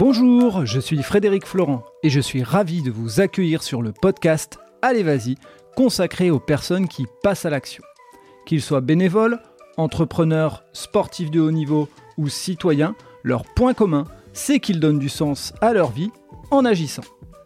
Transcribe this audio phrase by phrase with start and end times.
[0.00, 4.58] Bonjour, je suis Frédéric Florent et je suis ravi de vous accueillir sur le podcast
[4.80, 5.34] Allez Vas-y,
[5.76, 7.84] consacré aux personnes qui passent à l'action.
[8.46, 9.40] Qu'ils soient bénévoles,
[9.76, 11.86] entrepreneurs, sportifs de haut niveau
[12.16, 16.10] ou citoyens, leur point commun, c'est qu'ils donnent du sens à leur vie
[16.50, 17.04] en agissant.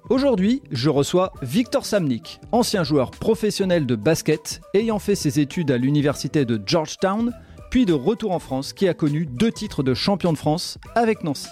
[0.09, 5.77] Aujourd'hui, je reçois Victor Samnik, ancien joueur professionnel de basket, ayant fait ses études à
[5.77, 7.33] l'université de Georgetown,
[7.73, 11.25] puis de retour en France, qui a connu deux titres de champion de France avec
[11.25, 11.49] Nancy.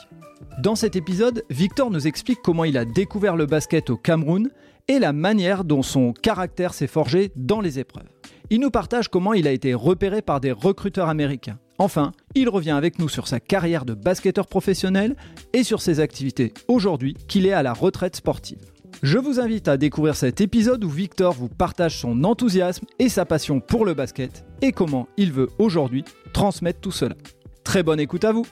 [0.59, 4.51] Dans cet épisode, Victor nous explique comment il a découvert le basket au Cameroun
[4.87, 8.09] et la manière dont son caractère s'est forgé dans les épreuves.
[8.51, 11.59] Il nous partage comment il a été repéré par des recruteurs américains.
[11.79, 15.17] Enfin, il revient avec nous sur sa carrière de basketteur professionnel
[15.55, 18.61] et sur ses activités aujourd'hui qu'il est à la retraite sportive.
[19.03, 23.25] Je vous invite à découvrir cet épisode où Victor vous partage son enthousiasme et sa
[23.25, 27.17] passion pour le basket et comment il veut aujourd'hui transmettre tout cela.
[27.65, 28.47] Très bonne écoute à vous.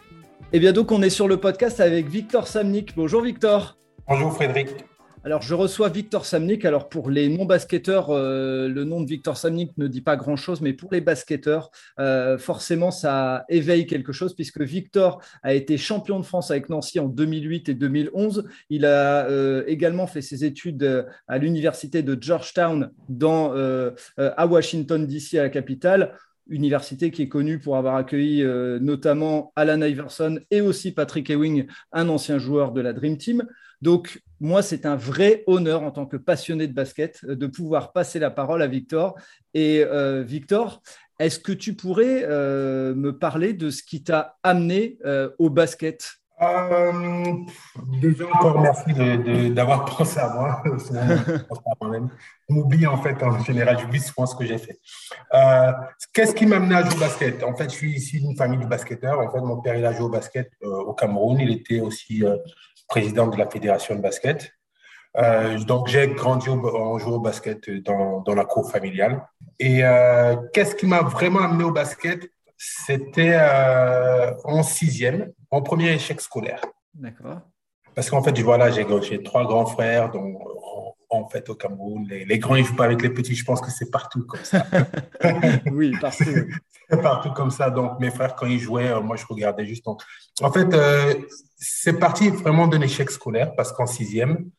[0.53, 2.97] Et eh bien donc on est sur le podcast avec Victor Samnik.
[2.97, 3.79] Bonjour Victor.
[4.09, 4.71] Bonjour Frédéric.
[5.23, 6.65] Alors, je reçois Victor Samnik.
[6.65, 10.73] Alors, pour les non-basketteurs, euh, le nom de Victor Samnik ne dit pas grand-chose, mais
[10.73, 16.25] pour les basketteurs, euh, forcément, ça éveille quelque chose, puisque Victor a été champion de
[16.25, 18.49] France avec Nancy en 2008 et 2011.
[18.71, 23.53] Il a euh, également fait ses études à l'université de Georgetown dans,
[24.17, 26.17] à Washington, D.C., à la capitale
[26.51, 28.45] université qui est connue pour avoir accueilli
[28.81, 33.47] notamment Alan Iverson et aussi Patrick Ewing, un ancien joueur de la Dream Team.
[33.83, 37.93] Donc, moi, c'est un vrai honneur en tant que passionné de basket euh, de pouvoir
[37.93, 39.19] passer la parole à Victor.
[39.55, 40.83] Et euh, Victor,
[41.19, 44.99] est-ce que tu pourrais euh, me parler de ce qui t'a amené
[45.39, 46.20] au basket?
[48.01, 48.93] Déjà encore merci
[49.51, 50.63] d'avoir pensé à moi.
[52.49, 54.79] On oublie en fait en général, j'oublie souvent ce que j'ai fait.
[56.13, 57.43] Qu'est-ce qui m'a amené à jouer au basket?
[57.45, 59.21] En fait, je suis ici d'une famille de basketteurs.
[59.21, 61.39] En fait, mon père il a joué au basket au Cameroun.
[61.41, 62.25] Il était aussi
[62.89, 64.53] président de la fédération de basket.
[65.17, 69.27] Euh, donc, j'ai grandi en jouant au basket dans, dans la cour familiale.
[69.59, 72.31] Et euh, qu'est-ce qui m'a vraiment amené au basket?
[72.63, 76.61] C'était euh, en sixième, en premier échec scolaire.
[76.93, 77.41] D'accord.
[77.95, 80.39] Parce qu'en fait, voilà, j'ai trois grands frères, dont
[81.09, 83.35] en, fait au Cameroun, les, grands ils jouent pas avec les petits.
[83.35, 84.67] Je pense que c'est partout comme ça.
[85.73, 86.25] oui, partout.
[86.91, 87.71] c'est partout comme ça.
[87.71, 89.89] Donc mes frères quand ils jouaient, moi je regardais juste.
[89.89, 89.97] En,
[90.43, 90.69] en fait,
[91.57, 94.51] c'est parti vraiment d'un échec scolaire parce qu'en sixième,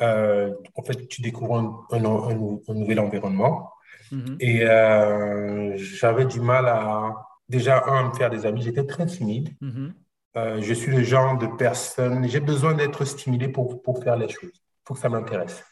[0.00, 2.00] euh, en fait, tu découvres un,
[2.74, 3.70] nouvel environnement.
[4.10, 4.36] Mhm.
[4.40, 7.14] Et euh, j'avais du mal à,
[7.48, 8.62] déjà, un, me faire des amis.
[8.62, 9.50] J'étais très timide.
[9.60, 9.94] Mhm.
[10.36, 14.28] Euh, je suis le genre de personne, j'ai besoin d'être stimulé pour, pour faire les
[14.28, 14.50] choses.
[14.52, 15.62] Il faut que ça m'intéresse.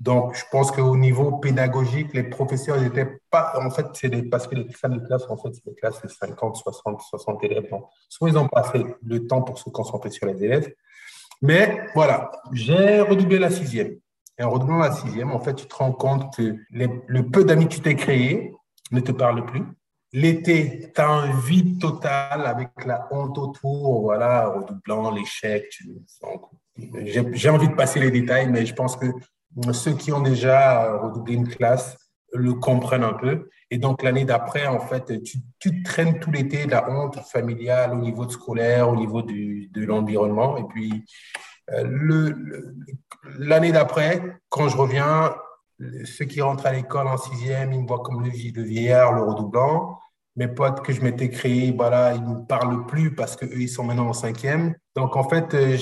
[0.00, 3.54] Donc, je pense qu'au niveau pédagogique, les professeurs n'étaient pas.
[3.60, 6.08] En fait, c'est parce que les salles de classe, en fait, c'est des classes de
[6.08, 7.70] 50, 60, 60 élèves.
[7.70, 10.72] Donc, soit ils n'ont pas fait le temps pour se concentrer sur les élèves.
[11.42, 13.96] Mais voilà, j'ai redoublé la sixième.
[14.38, 17.68] Et en redoublant la sixième, en fait, tu te rends compte que le peu d'amis
[17.68, 18.52] que tu t'es créé
[18.90, 19.64] ne te parlent plus.
[20.16, 25.66] L'été, tu as un vide total avec la honte autour, voilà, redoublant, l'échec.
[26.86, 29.06] J'ai envie de passer les détails, mais je pense que
[29.72, 31.96] ceux qui ont déjà redoublé une classe
[32.32, 33.48] le comprennent un peu.
[33.72, 35.20] Et donc, l'année d'après, en fait,
[35.58, 40.56] tu, traînes tout l'été la honte familiale au niveau scolaire, au niveau de l'environnement.
[40.58, 41.04] Et puis,
[41.72, 42.32] euh,
[43.36, 45.34] l'année d'après, quand je reviens,
[46.04, 49.98] ceux qui rentrent à l'école en sixième, ils me voient comme le vieillard, le redoublant.
[50.36, 53.68] Mes potes que je m'étais créé, voilà, ils ne me parlent plus parce qu'eux, ils
[53.68, 54.74] sont maintenant en cinquième.
[54.96, 55.76] Donc, en fait, euh,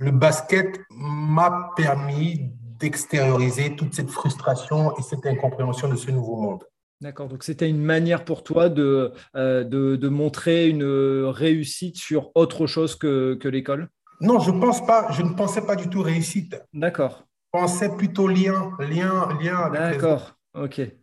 [0.00, 6.64] le basket m'a permis d'extérioriser toute cette frustration et cette incompréhension de ce nouveau monde.
[7.00, 10.84] D'accord, donc c'était une manière pour toi de, euh, de, montrer une
[11.26, 13.90] réussite sur autre chose que, que l'école?
[14.22, 16.56] Non, je, pense pas, je ne pensais pas du tout réussite.
[16.72, 17.26] D'accord.
[17.52, 20.35] Je pensais plutôt lien, lien, lien D'accord,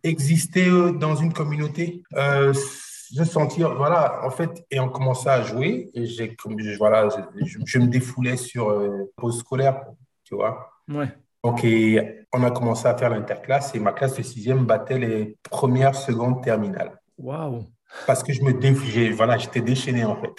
[0.02, 2.02] Exister euh, dans une communauté.
[2.14, 6.36] Euh, se sentir, voilà, en fait, et on commençait à jouer, et j'ai,
[6.78, 7.08] voilà,
[7.44, 9.82] je, je, me défoulais sur euh, pause scolaire,
[10.24, 10.70] tu vois.
[10.88, 11.08] Ouais.
[11.44, 11.64] Donc,
[12.32, 16.42] on a commencé à faire l'interclasse et ma classe de sixième battait les premières secondes
[16.42, 16.98] terminales.
[17.18, 17.66] Waouh!
[18.06, 20.32] Parce que je me défiais, voilà, j'étais déchaîné en fait.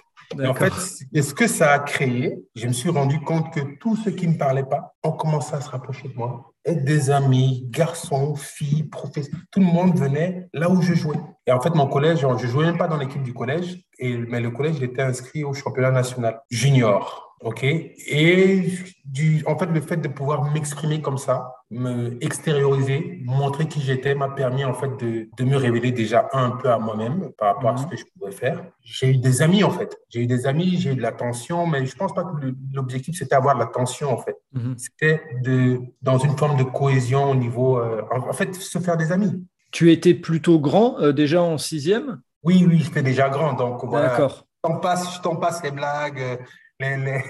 [0.46, 4.12] en fait, ce que ça a créé, je me suis rendu compte que tous ceux
[4.12, 6.55] qui ne me parlaient pas ont commencé à se rapprocher de moi.
[6.66, 11.20] Être des amis, garçons, filles, professeurs, tout le monde venait là où je jouais.
[11.48, 14.40] Et en fait, mon collège, je jouais même pas dans l'équipe du collège, et, mais
[14.40, 17.38] le collège, était inscrit au championnat national junior.
[17.42, 17.64] OK?
[17.64, 18.70] Et
[19.06, 24.14] du, en fait, le fait de pouvoir m'exprimer comme ça, me extérioriser, montrer qui j'étais,
[24.14, 27.72] m'a permis en fait de, de, me révéler déjà un peu à moi-même par rapport
[27.72, 27.90] à ce mhm.
[27.90, 28.64] que je pouvais faire.
[28.82, 29.98] J'ai eu des amis en fait.
[30.10, 33.36] J'ai eu des amis, j'ai eu de l'attention, mais je pense pas que l'objectif c'était
[33.36, 34.36] avoir de l'attention en fait.
[34.54, 34.76] Mhm.
[34.78, 39.12] C'était de dans une forme de cohésion au niveau, euh, en, fait, se faire des
[39.12, 39.46] amis.
[39.72, 42.22] Tu étais plutôt grand euh, déjà en sixième?
[42.44, 44.10] Oui, oui, j'étais déjà grand, donc voilà.
[44.10, 44.46] D'accord.
[44.64, 46.22] Je t'en passe, je t'en passe les blagues.
[46.22, 46.38] Euh,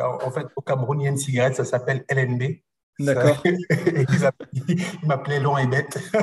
[0.00, 2.60] en fait, au Cameroun, il y a une cigarette, ça s'appelle LNB.
[2.98, 3.42] D'accord.
[3.44, 5.98] il m'appelait long et bête.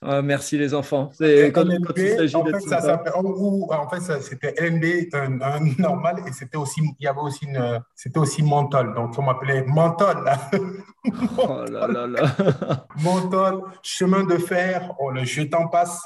[0.00, 1.10] Ah, merci les enfants.
[1.12, 6.30] C'est quand, LNB, il s'agit en fait, ça en fait, c'était LNB un, normal et
[6.30, 8.94] c'était aussi, il y avait aussi une, c'était aussi menthol.
[8.94, 10.24] Donc on m'appelait menthol.
[11.38, 12.86] oh là là là.
[13.02, 14.94] menthol, chemin de fer.
[15.00, 16.00] Oh, le je t'en passe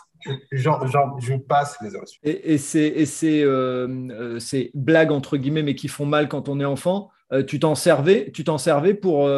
[0.52, 0.86] genre,
[1.20, 2.20] je passe les insultes.
[2.22, 6.60] Et, et c'est euh, euh, ces blagues, entre guillemets, mais qui font mal quand on
[6.60, 9.30] est enfant, euh, tu t'en servais, tu t'en servais pour,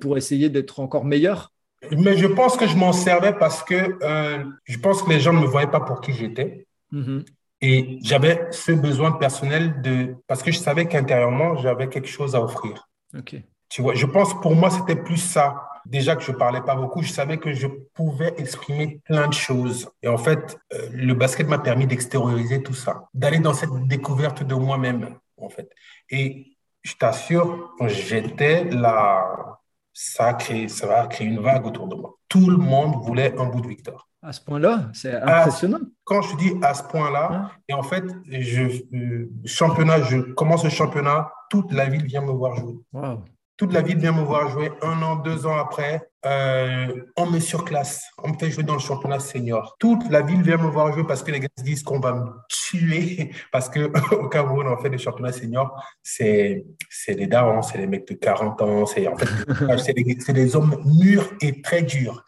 [0.00, 1.52] pour essayer d'être encore meilleur?
[1.96, 3.98] Mais je pense que je m'en servais parce que
[4.64, 6.66] je pense que les gens ne me voyaient pas pour qui j'étais.
[6.92, 7.24] Mm-hmm.
[7.60, 10.14] Et j'avais ce besoin personnel de...
[10.26, 12.88] Parce que je savais qu'intérieurement, j'avais quelque chose à offrir.
[13.16, 13.36] Ok.
[13.68, 17.02] Tu vois, je pense pour moi, c'était plus ça déjà que je parlais pas beaucoup,
[17.02, 19.90] je savais que je pouvais exprimer plein de choses.
[20.02, 24.42] Et en fait, euh, le basket m'a permis d'extérioriser tout ça, d'aller dans cette découverte
[24.42, 25.70] de moi-même, en fait.
[26.10, 26.57] Et
[26.88, 29.58] je t'assure, j'étais là,
[29.92, 32.14] ça a créé, ça va créer une vague autour de moi.
[32.28, 34.08] Tout le monde voulait un bout de Victor.
[34.22, 35.78] À ce point-là, c'est impressionnant.
[36.04, 38.62] quand je dis à ce point-là, et en fait, je,
[38.94, 42.78] euh, championnat, je commence le championnat, toute la ville vient me voir jouer.
[42.92, 43.22] Wow
[43.58, 44.70] toute la ville vient me voir jouer.
[44.82, 48.04] Un an, deux ans après, euh, on me surclasse.
[48.22, 49.76] On me fait jouer dans le championnat senior.
[49.80, 52.12] Toute la ville vient me voir jouer parce que les gars se disent qu'on va
[52.12, 53.32] me tuer.
[53.52, 56.64] Parce que au Cameroun, en fait, le championnat senior, c'est
[57.08, 58.86] des darons, c'est les mecs de 40 ans.
[58.86, 59.26] C'est en fait,
[59.92, 62.24] des, des, hommes mûrs et très durs.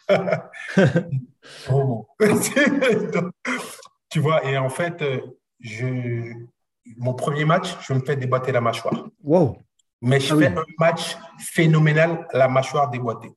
[4.10, 5.04] tu vois, et en fait,
[5.60, 6.32] je,
[6.96, 9.06] mon premier match, je me fais débattre la mâchoire.
[9.22, 9.58] Wow.
[10.02, 13.32] Mais je ah fais un match phénoménal, la mâchoire déboîtée.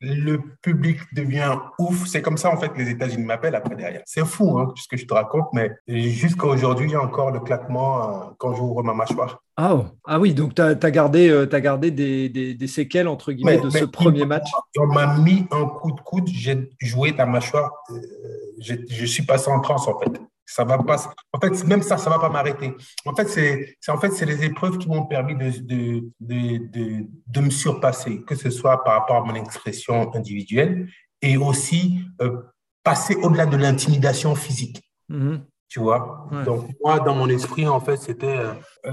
[0.00, 2.06] Le public devient ouf.
[2.06, 4.02] C'est comme ça, en fait, les États-Unis m'appellent après derrière.
[4.04, 7.30] C'est fou, hein, ce que je te raconte, mais jusqu'à aujourd'hui, il y a encore
[7.30, 9.42] le claquement euh, quand j'ouvre ma mâchoire.
[9.56, 13.58] Ah, ah oui, donc tu as, gardé, euh, as gardé des, des, séquelles, entre guillemets,
[13.58, 14.48] de ce premier match?
[14.78, 19.50] On m'a mis un coup de coude, j'ai joué ta mâchoire, euh, je suis passé
[19.50, 20.20] en transe, en fait.
[20.46, 21.12] Ça va pas.
[21.32, 22.72] En fait, même ça, ça va pas m'arrêter.
[23.04, 27.40] En fait, c'est, en fait, c'est les épreuves qui m'ont permis de, de, de, de,
[27.40, 30.88] me surpasser, que ce soit par rapport à mon expression individuelle
[31.20, 32.42] et aussi euh,
[32.84, 34.80] passer au-delà de l'intimidation physique.
[35.10, 35.40] Mm-hmm.
[35.68, 36.28] Tu vois?
[36.44, 38.52] Donc moi, dans mon esprit, en fait, c'était euh,
[38.86, 38.92] euh,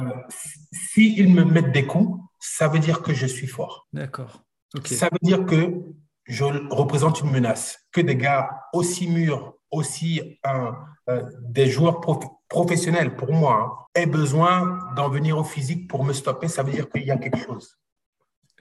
[0.72, 3.88] s'ils me mettent des coups, ça veut dire que je suis fort.
[3.94, 4.44] D'accord.
[4.86, 5.84] Ça veut dire que
[6.26, 12.02] je représente une menace, que des gars aussi mûrs, aussi euh, des joueurs
[12.48, 16.72] professionnels, pour moi, hein, aient besoin d'en venir au physique pour me stopper, ça veut
[16.72, 17.78] dire qu'il y a quelque chose.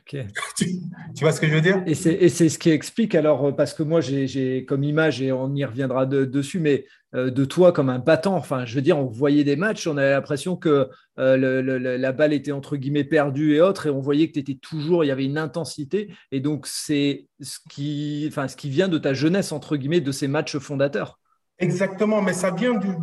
[0.57, 0.81] tu,
[1.21, 1.83] vois ce que je veux dire?
[1.87, 5.55] Et c'est ce qui explique, alors, euh, parce que moi, j'ai comme image, et on
[5.55, 6.85] y reviendra dessus, mais
[7.15, 9.97] euh, de toi comme un battant, enfin, je veux dire, on voyait des matchs, on
[9.97, 14.33] avait l'impression que la balle était entre guillemets perdue et autres, et on voyait que
[14.33, 18.57] tu étais toujours, il y avait une intensité, et donc c'est ce qui, enfin, ce
[18.57, 21.19] qui vient de ta jeunesse, entre guillemets, de ces matchs fondateurs.
[21.63, 22.97] Exactement, mais ça vient, du,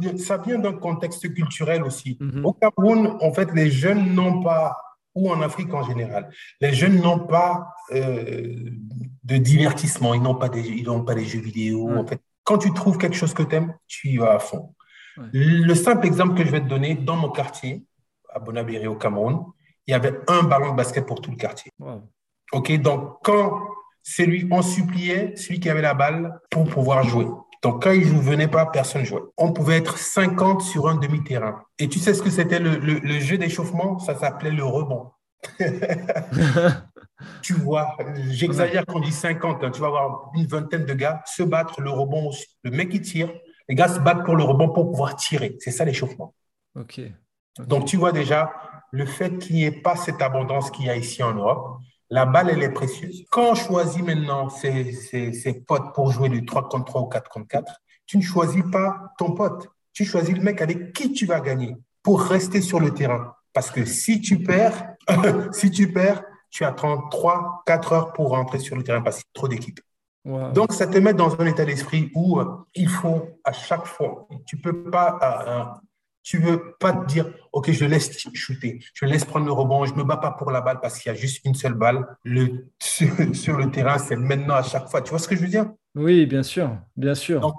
[0.58, 2.18] d'un contexte culturel aussi.
[2.20, 2.46] Mhm.
[2.46, 4.76] Au Cameroun, en fait, les jeunes n'ont pas,
[5.20, 6.30] ou en Afrique en général,
[6.62, 8.56] les jeunes n'ont pas euh,
[9.24, 11.90] de divertissement, ils n'ont pas, des, ils n'ont pas des jeux vidéo.
[11.98, 14.74] En fait, quand tu trouves quelque chose que tu aimes, tu y vas à fond.
[15.34, 17.84] Le simple exemple que je vais te donner, dans mon quartier,
[18.34, 19.44] à Bonabéré au Cameroun,
[19.86, 21.72] il y avait un ballon de basket pour tout le quartier.
[22.54, 23.60] OK, donc quand
[24.02, 27.28] celui, on suppliait celui qui avait la balle pour pouvoir jouer.
[27.62, 29.22] Donc, quand ils ne venaient pas, personne ne jouait.
[29.38, 31.64] On pouvait être 50 sur un demi-terrain.
[31.78, 34.00] Et tu sais ce que c'était le, le, jeu d'échauffement?
[34.00, 35.12] Ça s'appelait le rebond.
[37.42, 37.98] tu vois,
[38.30, 39.64] j'exagère quand on dit 50.
[39.64, 39.72] Hein.
[39.72, 42.46] tu vas avoir une vingtaine de gars se battre, le rebond aussi.
[42.64, 43.32] Le mec qui tire,
[43.68, 45.56] les gars se battent pour le rebond pour pouvoir tirer.
[45.60, 46.34] C'est ça l'échauffement.
[46.76, 47.02] ok.
[47.68, 48.54] Donc, tu vois déjà
[48.92, 51.80] le fait qu'il n'y ait pas cette abondance qu'il y a ici en Europe.
[52.10, 53.26] La balle, elle est précieuse.
[53.30, 57.30] Quand on choisit maintenant ses, ses, potes pour jouer du 3 contre 3 ou 4
[57.30, 59.68] contre 4, tu ne choisis pas ton pote.
[59.94, 63.36] Tu choisis le mec avec qui tu vas gagner pour rester sur le terrain.
[63.54, 64.96] Parce que si tu perds,
[65.52, 69.26] si tu perds, tu attends 3, 4 heures pour rentrer sur le terrain parce qu'il
[69.26, 69.80] y a trop d'équipes.
[70.26, 74.28] Donc, ça te met dans un état d'esprit où euh, il faut à chaque fois,
[74.46, 75.88] tu peux pas, euh,
[76.24, 79.94] tu veux pas te dire, OK, je laisse shooter, je laisse prendre le rebond, je
[79.94, 82.06] me bats pas pour la balle parce qu'il y a juste une seule balle.
[82.24, 85.02] Le, sur, le terrain, c'est maintenant à chaque fois.
[85.02, 85.72] Tu vois ce que je veux dire?
[85.96, 87.54] Oui, bien sûr, bien sûr.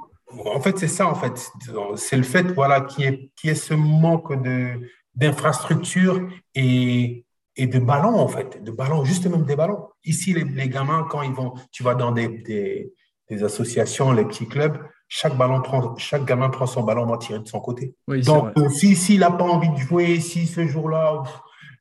[0.44, 1.50] en fait, c'est ça, en fait.
[1.96, 4.80] C'est le fait, voilà, qui est, qui est ce manque de,
[5.14, 7.24] d'infrastructures et,
[7.56, 9.88] et de ballons, en fait, de ballons, juste même des ballons.
[10.04, 12.92] Ici, les, les gamins, quand ils vont, tu vas dans des, des,
[13.28, 14.78] des associations, les petits clubs,
[15.12, 17.94] chaque, ballon prend, chaque gamin prend son ballon, va tirer de son côté.
[18.06, 21.24] Donc, euh, s'il si, n'a pas envie de jouer, si ce jour-là,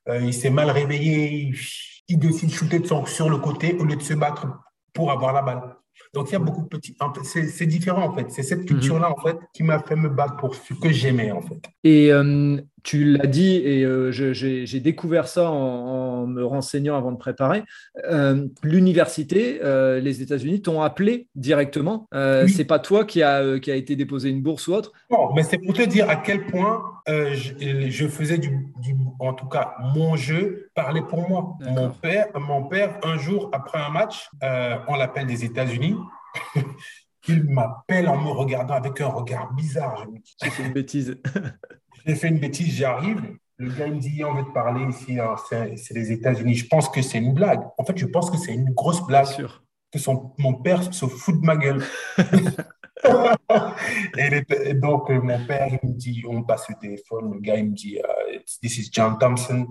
[0.09, 1.53] euh, il s'est mal réveillé,
[2.07, 4.47] il, décide de shooter de son, sur le côté au lieu de se battre
[4.93, 5.75] pour avoir la balle.
[6.13, 6.97] Donc, il y a beaucoup de petits.
[7.23, 8.31] C'est différent, en fait.
[8.31, 8.65] C'est cette mhm.
[8.65, 11.61] culture-là, en fait, qui m'a fait me battre pour ce que j'aimais, en fait.
[11.83, 17.17] Et euh, tu l'as dit, et euh, j'ai découvert ça en, me renseignant avant de
[17.17, 17.63] préparer.
[18.05, 19.59] Euh, l'université,
[20.01, 22.07] les États-Unis, t'ont appelé directement.
[22.13, 22.49] Oui.
[22.49, 24.91] C'est pas toi qui a, qui a été déposé une bourse ou autre?
[25.09, 28.49] Non, mais c'est pour te dire à quel point je, je, faisais du,
[28.81, 31.57] du, En tout cas, mon jeu parlait pour moi.
[31.61, 34.29] Mon père, mon père, un jour, après un match,
[34.87, 35.95] on l'appelle des États-Unis.
[37.27, 40.05] il m'appelle en me regardant avec un regard bizarre.
[40.41, 41.17] Fait une bêtise.
[42.05, 43.21] J'ai fait une bêtise, j'arrive.
[43.57, 45.35] Le gars il me dit, on veut te parler ici, hein,
[45.75, 46.55] c'est les États-Unis.
[46.55, 47.61] Je pense que c'est une blague.
[47.77, 49.25] En fait, je pense que c'est une grosse blague.
[49.25, 49.63] Sûr.
[49.91, 51.83] Que son, mon père se fout de ma gueule.
[54.17, 57.33] et, donc, euh, mon père, il me dit, on passe le téléphone.
[57.33, 59.67] Le gars, il me dit, uh, This is John Thompson.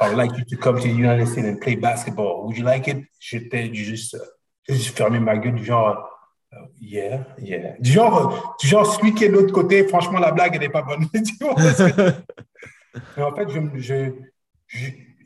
[0.00, 2.44] I'd like you to come to the United States and play basketball.
[2.44, 3.04] Would you like it?
[3.18, 4.16] J'étais juste,
[4.68, 6.13] juste fermé ma gueule, du genre,
[6.80, 7.74] yeah, yeah.
[7.78, 10.68] Du genre, du genre, celui qui est de l'autre côté, franchement, la blague, elle n'est
[10.68, 11.06] pas bonne.
[13.16, 13.48] Mais en fait,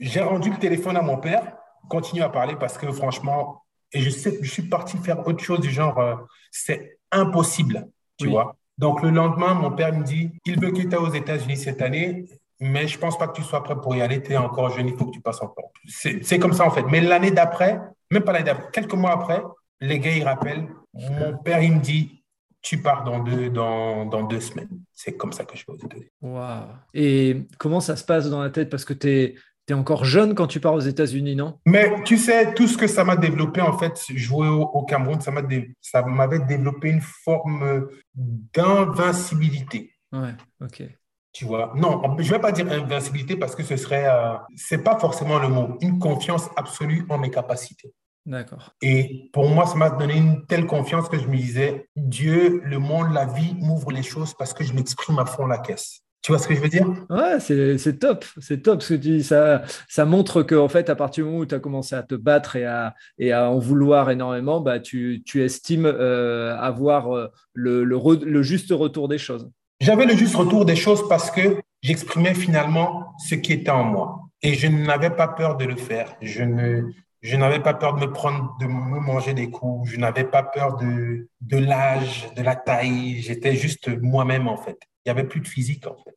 [0.01, 1.57] j'ai rendu le téléphone à mon père,
[1.89, 5.61] continue à parler parce que franchement, et je sais je suis parti faire autre chose
[5.61, 6.15] du genre, euh,
[6.51, 8.57] c'est impossible, tu vois.
[8.77, 12.27] Donc le lendemain, mon père me dit, il veut que tu aux États-Unis cette année,
[12.61, 14.89] mais je pense pas que tu sois prêt pour y aller, tu es encore jeune,
[14.89, 15.71] il faut que tu passes encore.
[15.87, 16.85] C'est comme ça en fait.
[16.85, 17.81] Mais l'année d'après,
[18.11, 19.43] même pas l'année d'après, quelques mois après,
[19.81, 22.25] les gars, ils rappellent, mon père, il me dit,
[22.63, 24.69] tu pars dans deux, dans, dans deux semaines.
[24.93, 26.11] C'est comme ça que je vais aux États-Unis.
[26.21, 26.65] Wow.
[26.93, 28.69] Et comment ça se passe dans la tête?
[28.69, 29.35] Parce que tu es,
[29.69, 31.59] es, encore jeune quand tu pars aux États-Unis, non?
[31.67, 35.21] Mais tu sais, tout ce que ça m'a développé, en fait, jouer au, au Cameroun,
[35.21, 39.93] ça m'avait développé une forme d'invincibilité.
[40.13, 40.83] Ouais, ok.
[41.33, 44.83] Tu vois, non, je ne vais pas dire invincibilité parce que ce serait, euh, c'est
[44.83, 47.93] pas forcément le mot, une confiance absolue en mes capacités.
[48.29, 48.75] D'accord.
[48.83, 52.79] Et pour moi, ça m'a donné une telle confiance que je me disais, Dieu, le
[52.79, 56.03] monde, la vie m'ouvre les choses parce que je m'exprime à fond la caisse.
[56.21, 56.87] Tu vois ce que je veux dire?
[57.09, 59.25] Ouais, c'est top, c'est top ce que tu dis.
[59.25, 62.17] Ça, ça montre qu'en fait, à partir du moment où tu as commencé à te
[62.17, 67.29] battre et à, et à en vouloir énormément, bah, tu, tu estimes euh, avoir euh,
[67.55, 69.49] le, le, le juste retour des choses.
[69.81, 74.21] J'avais le juste retour des choses parce que j'exprimais finalement ce qui était en moi.
[74.43, 76.15] Et je n'avais pas peur de le faire.
[76.21, 76.83] Je ne,
[77.21, 79.91] je n'avais pas peur de me prendre, de me manger des coups.
[79.91, 83.21] Je n'avais pas peur de, de l'âge, de la taille.
[83.21, 84.79] J'étais juste moi-même, en fait.
[85.05, 86.15] Il n'y avait plus de physique, en fait.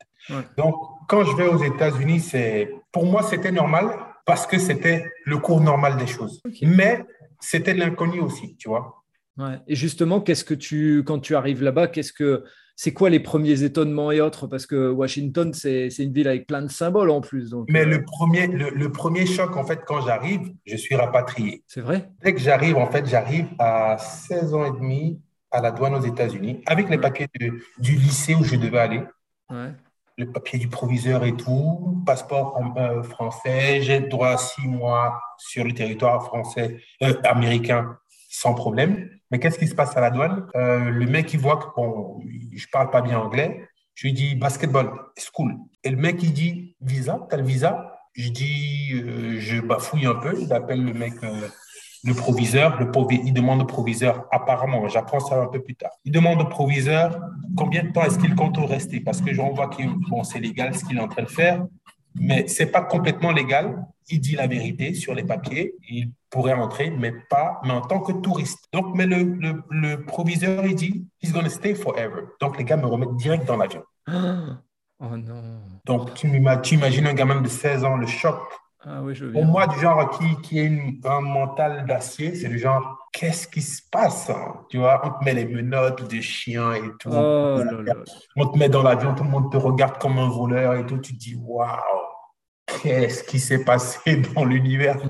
[0.57, 0.75] Donc,
[1.07, 3.89] quand je vais aux États-Unis, c'est, pour moi, c'était normal
[4.25, 6.41] parce que c'était le cours normal des choses.
[6.61, 7.03] Mais
[7.39, 9.03] c'était l'inconnu aussi, tu vois.
[9.37, 9.57] Ouais.
[9.67, 12.43] Et justement, qu'est-ce que tu, quand tu arrives là-bas, qu'est-ce que,
[12.81, 14.47] c'est quoi les premiers étonnements et autres?
[14.47, 17.51] Parce que Washington, c'est une ville avec plein de symboles en plus.
[17.51, 21.63] Donc, Mais euh, le, premier, le, premier choc, en fait, quand j'arrive, je suis rapatrié.
[21.67, 22.09] C'est vrai?
[22.23, 25.21] Dès que j'arrive, en fait, j'arrive à 16 ans et demi
[25.51, 27.27] à la douane aux États-Unis avec les papiers
[27.77, 29.03] du lycée où je devais aller.
[30.17, 35.65] Le papier du proviseur et tout, passeport euh, français, j'ai droit à six mois sur
[35.65, 37.99] le territoire français, euh, américain
[38.41, 39.09] sans problème.
[39.29, 40.47] Mais qu'est-ce qui se passe à la douane?
[40.55, 42.19] Euh, Le mec, il voit que bon,
[42.53, 43.67] je parle pas bien anglais.
[43.93, 45.55] Je lui dis basketball, school.
[45.83, 47.71] Et le mec, il dit visa, t'as le visa?
[48.13, 50.33] Je dis, euh, je bafouille un peu.
[50.39, 51.47] Il appelle le mec, euh,
[52.03, 52.79] le proviseur.
[52.79, 52.89] Le
[53.25, 55.91] il demande au proviseur, apparemment, j'apprends ça un peu plus tard.
[56.03, 57.19] Il demande au proviseur
[57.55, 59.01] combien de temps est-ce qu'il compte rester?
[59.01, 61.63] Parce que j'en vois que bon, c'est légal ce qu'il est en train de faire
[62.15, 63.85] mais c'est pas complètement légal.
[64.09, 65.73] Il dit la vérité sur les papiers.
[65.89, 68.65] Il pourrait entrer, mais pas, mais en tant que touriste.
[68.73, 72.23] Donc, mais le, le, le proviseur, il dit, he's going to stay forever.
[72.39, 73.83] Donc, les gars me remettent direct dans l'avion.
[75.03, 75.61] Oh non.
[75.83, 78.39] Donc, tu, imagines un gamin de 16 ans, le choc.
[78.83, 82.49] Ah oui, je Pour moi, du genre qui, qui a une, un mental d'acier, c'est
[82.49, 84.61] du genre, qu'est-ce qui se passe hein?
[84.69, 87.09] Tu vois, on te met les menottes de chien et tout.
[87.11, 87.61] Oh
[88.35, 90.99] on te met dans l'avion, tout le monde te regarde comme un voleur et tout.
[90.99, 91.67] Tu te dis, waouh
[92.81, 94.97] qu'est-ce qui s'est passé dans l'univers?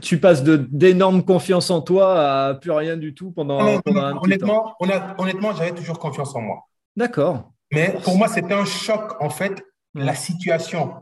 [0.00, 3.80] Tu passes d'énormes confiance en toi à plus rien du tout pendant, un
[4.22, 6.66] honnêtement, honnêtement j'avais toujours confiance en moi.
[6.96, 7.52] D'accord.
[7.72, 9.64] Mais pour moi, c'était un choc, en fait,
[9.94, 10.94] la situation.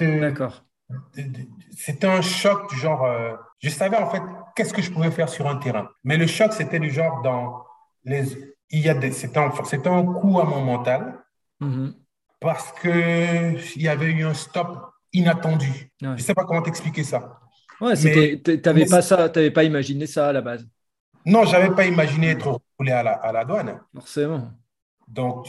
[0.00, 0.64] D'accord.
[1.76, 3.04] C'était un choc du genre.
[3.04, 4.22] Euh, je savais, en fait,
[4.54, 5.88] qu'est-ce que je pouvais faire sur un terrain.
[6.04, 7.64] Mais le choc, c'était du genre dans
[8.04, 8.54] les.
[8.70, 9.12] Il y a des.
[9.12, 11.18] C'était un, un coup à mon mental.
[11.60, 11.94] Mm-hmm.
[12.42, 15.90] Parce qu'il y avait eu un stop inattendu.
[16.00, 17.40] Je ne sais pas comment t'expliquer ça.
[17.80, 20.66] Ouais, tu n'avais pas, ça, pas imaginé ça à la base.
[21.24, 23.80] Non, je n'avais pas imaginé être roulé à la, à la douane.
[23.94, 24.50] Forcément.
[25.08, 25.46] Donc,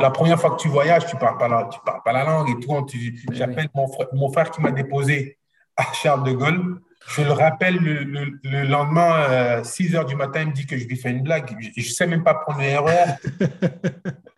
[0.00, 2.24] la première fois que tu voyages, tu ne parles, pas la, tu parles pas la
[2.24, 2.86] langue et tout.
[3.32, 5.38] J'appelle mon, frère, mon frère qui m'a déposé
[5.76, 6.80] à Charles de Gaulle.
[7.08, 8.04] Je le rappelle le,
[8.42, 11.22] le, lendemain, 6 euh, heures du matin, il me dit que je lui fais une
[11.22, 11.56] blague.
[11.76, 13.14] Je ne sais même pas prendre le RER.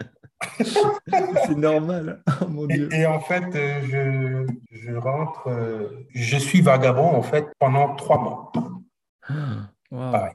[1.47, 2.23] C'est normal.
[2.41, 2.89] Oh, mon Dieu.
[2.93, 8.19] Et, en fait, euh, je, je, rentre, euh, je suis vagabond en fait pendant trois
[8.19, 8.53] mois.
[9.95, 10.31] Ah,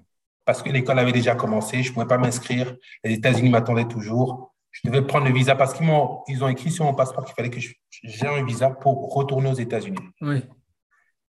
[0.45, 2.75] Parce que l'école avait déjà commencé, je ne pouvais pas m'inscrire.
[3.03, 4.53] Les États-Unis m'attendaient toujours.
[4.69, 7.33] Je devais prendre le visa parce qu'ils ont, ils ont écrit sur mon passeport qu'il
[7.33, 9.97] fallait que j'ai un visa pour retourner aux États-Unis.
[10.21, 10.45] Oui.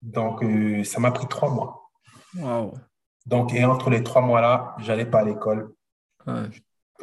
[0.01, 1.91] Donc, euh, ça m'a pris trois mois.
[3.25, 5.73] Donc, et entre les trois mois-là, j'allais pas à l'école.
[6.25, 6.47] Ouais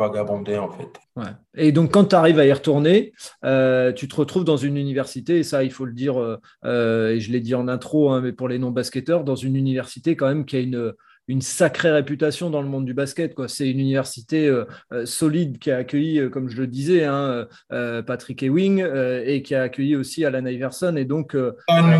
[0.00, 0.88] vagabonder en fait.
[1.16, 1.32] Ouais.
[1.54, 3.12] Et donc quand tu arrives à y retourner,
[3.44, 7.10] euh, tu te retrouves dans une université, et ça il faut le dire, euh, euh,
[7.10, 10.28] et je l'ai dit en intro, hein, mais pour les non-basketteurs, dans une université quand
[10.28, 10.94] même qui a une,
[11.28, 13.34] une sacrée réputation dans le monde du basket.
[13.46, 14.50] C'est une université
[15.04, 17.46] solide qui a accueilli, comme je le disais, hein,
[18.04, 18.84] Patrick Ewing
[19.24, 20.96] et qui a accueilli aussi Alan Iverson.
[20.96, 21.36] Et donc,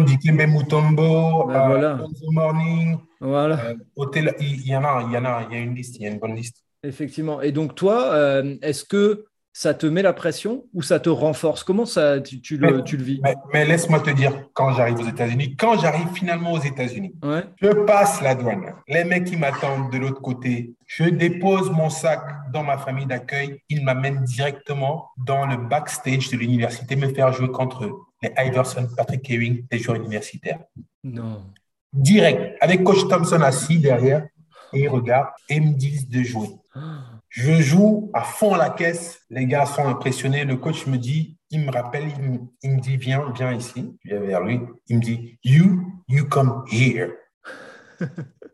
[0.06, 2.00] Dikembe Mutombo, ben voilà.
[2.32, 3.74] Morning, voilà.
[3.94, 6.02] Hôtel, il y en a, il y en a, il y a une liste, il
[6.02, 6.64] y a une bonne liste.
[6.82, 7.42] Effectivement.
[7.42, 11.64] Et donc, toi, euh, est-ce que ça te met la pression ou ça te renforce?
[11.64, 13.20] Comment ça, tu, le, tu le, vis?
[13.52, 17.14] Mais, laisse-moi te dire, quand j'arrive aux États-Unis, quand j'arrive finalement aux États-Unis,
[17.60, 18.74] je passe la douane.
[18.88, 22.20] Les mecs qui m'attendent de l'autre côté, je dépose mon sac
[22.52, 23.60] dans ma famille d'accueil.
[23.68, 27.90] Ils m'amènent directement dans le backstage de l'université, me faire jouer contre
[28.22, 30.60] les Iverson, Patrick Ewing, les joueurs universitaires.
[31.02, 31.42] Non.
[31.92, 34.26] Direct, avec Coach Thompson assis derrière
[34.72, 36.48] et ils regardent et me disent de jouer.
[37.28, 39.20] Je joue à fond la caisse.
[39.30, 40.44] Les gars sont impressionnés.
[40.44, 42.08] Le coach me dit, il me rappelle,
[42.62, 43.96] il me, dit, viens, viens ici.
[44.04, 44.60] Je vais vers lui.
[44.88, 47.12] Il me dit, you, you come here.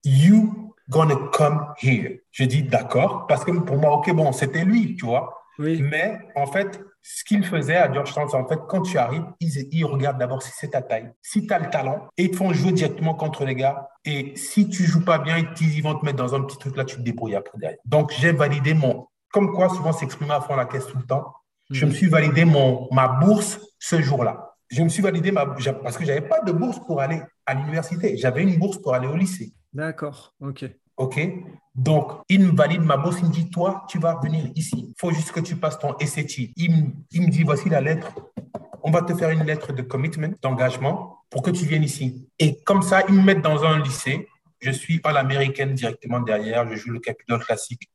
[0.04, 2.20] you gonna come here.
[2.30, 3.26] Je dis, d'accord.
[3.26, 5.42] Parce que pour moi, OK, bon, c'était lui, tu vois.
[5.58, 9.84] Mais en fait, ce qu'ils faisaient à Georgetown, c'est en fait, quand tu arrives, ils,
[9.84, 12.52] regardent d'abord si c'est ta taille, si tu as le talent, et ils te font
[12.52, 13.88] jouer directement contre les gars.
[14.04, 16.84] Et si tu joues pas bien, ils, vont te mettre dans un petit truc là,
[16.84, 17.78] tu te débrouilles après derrière.
[17.84, 19.06] Donc, j'ai validé mon.
[19.30, 21.32] Comme quoi, souvent s'exprimer à fond la caisse tout le temps.
[21.70, 21.96] Je me mhm.
[21.96, 24.54] suis validé mon, ma bourse ce jour-là.
[24.68, 27.54] Je me suis validé ma, parce que je n'avais pas de bourse pour aller à
[27.54, 28.16] l'université.
[28.16, 29.54] J'avais une bourse pour aller au lycée.
[29.72, 30.64] D'accord, ok.
[30.96, 31.20] OK?
[31.74, 33.18] Donc, il me valide ma bourse.
[33.20, 34.86] Il me dit, toi, tu vas venir ici.
[34.88, 36.52] Il faut juste que tu passes ton SAT.
[36.56, 38.14] Il, me dit, voici la lettre.
[38.82, 42.28] On va te faire une lettre de commitment, d'engagement, pour que tu viennes ici.
[42.38, 44.26] Et comme ça, ils me mettent dans un lycée.
[44.60, 46.66] Je suis à l'américaine directement derrière.
[46.68, 47.90] Je joue le Capitol classique.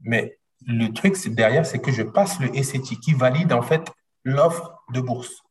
[0.00, 3.92] Mais le truc derrière, c'est que je passe le SAT qui valide en fait
[4.24, 5.42] l'offre de bourse.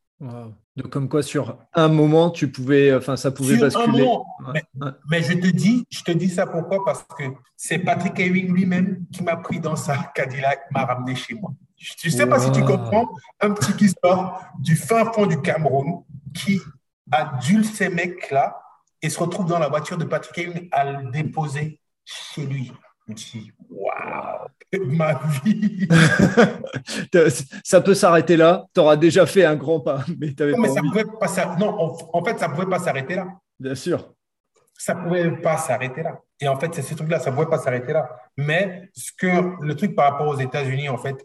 [0.78, 4.08] Donc, comme quoi, sur un moment, tu pouvais, enfin, ça pouvait basculer.
[5.10, 6.86] Mais, je te dis, je te dis ça pourquoi?
[6.86, 7.24] Parce que
[7.56, 11.52] c'est Patrick Ewing lui-même qui m'a pris dans sa Cadillac, m'a ramené chez moi.
[11.78, 13.10] Je ne sais pas si tu comprends,
[13.42, 16.04] un petit qui sort du fin fond du Cameroun,
[16.36, 16.62] qui
[17.12, 18.62] adulte ces mecs-là
[19.02, 22.72] et se retrouve dans la voiture de Patrick Ewing à le déposer chez lui.
[23.08, 24.48] Je me dis, waouh,
[24.88, 25.88] ma vie.
[27.64, 28.66] ça peut s'arrêter là.
[28.74, 30.04] Tu auras déjà fait un grand pas.
[30.18, 33.28] Mais, non, mais ça pouvait pas non, en, fait, ça ne pouvait pas s'arrêter là.
[33.60, 34.14] Bien sûr.
[34.78, 36.20] Ça ne pouvait pas s'arrêter là.
[36.42, 38.10] Et en fait, c'est ce truc-là, ça ne pouvait pas s'arrêter là.
[38.36, 41.16] Mais ce que, le truc par rapport aux États-Unis, en fait,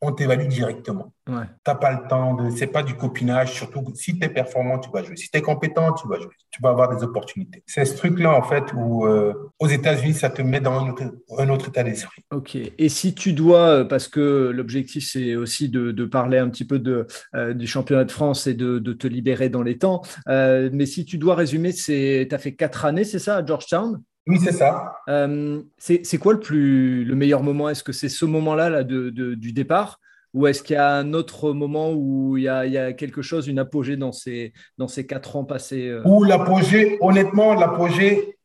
[0.00, 1.12] on, t'évalue directement.
[1.26, 4.78] Tu n'as pas le temps, de, c'est pas du copinage, surtout si tu es performant,
[4.78, 5.16] tu vas jouer.
[5.16, 6.32] Si tu es compétent, tu vas jouer.
[6.50, 7.62] Tu vas avoir des opportunités.
[7.66, 10.86] C'est ce truc-là, en fait, où euh, aux États-Unis, ça te met dans
[11.38, 12.22] un autre, état d'esprit.
[12.30, 12.56] Ok.
[12.56, 16.78] Et si tu dois, euh, parce que l'objectif, c'est aussi de, parler un petit peu
[16.78, 21.04] de, euh, du championnat de France et de, te libérer dans les temps, mais si
[21.04, 24.00] tu dois résumer, tu as fait quatre années, c'est ça, à Georgetown?
[24.28, 24.98] Oui, c'est ça.
[25.08, 27.68] Euh, c'est quoi le, plus, le meilleur moment?
[27.68, 30.00] Est-ce que c'est ce moment-là là, de, du départ?
[30.34, 32.92] Ou est-ce qu'il y a un autre moment où il y a, il y a
[32.92, 36.02] quelque chose, une apogée dans ces, dans ces quatre ans passés euh?
[36.04, 38.36] Ou l'apogée, honnêtement, l'apogée,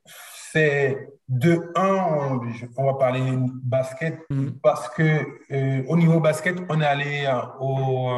[0.54, 2.40] c'est de un,
[2.78, 3.22] on va parler
[3.64, 4.54] basket, mhm.
[4.64, 5.20] parce que
[5.52, 8.12] euh, au niveau basket, on est allé au,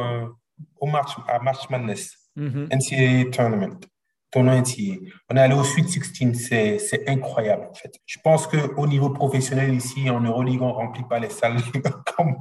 [0.78, 2.68] au March, à March Madness, mhm.
[2.70, 3.80] NCAA Tournament.
[4.34, 4.96] NCAA.
[5.30, 7.94] On est allé au Sweet 16, c'est incroyable en fait.
[8.04, 11.56] Je pense qu'au niveau professionnel ici, en Euroleague, on ne remplit pas les salles
[12.16, 12.36] comme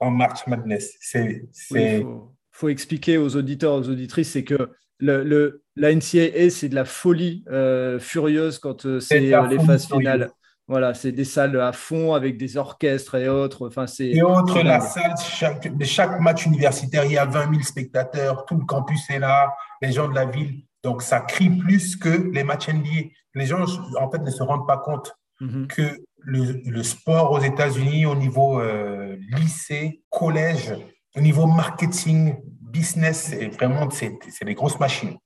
[0.00, 0.96] en March Madness.
[1.00, 2.06] C'est, il
[2.52, 6.84] faut, expliquer aux auditeurs, aux auditrices, c'est que le, le, la NCAA, c'est de la
[6.84, 10.30] folie euh, furieuse quand euh, c'est euh, les phases finales.
[10.66, 13.68] Voilà, c'est des salles à fond avec des orchestres et autres.
[13.68, 17.62] Enfin, c'est et autres, la salle, chaque, chaque match universitaire, il y a 20 000
[17.62, 20.62] spectateurs, tout le campus est là, les gens de la ville.
[20.84, 23.08] Donc, ça crie plus que les matchs NBA.
[23.34, 23.64] Les gens,
[23.98, 25.66] en fait, ne se rendent pas compte mhm.
[25.66, 30.74] que le, le, sport aux États-Unis, au niveau euh, lycée, collège,
[31.16, 35.16] au niveau marketing, business, c'est vraiment, c'est des grosses machines.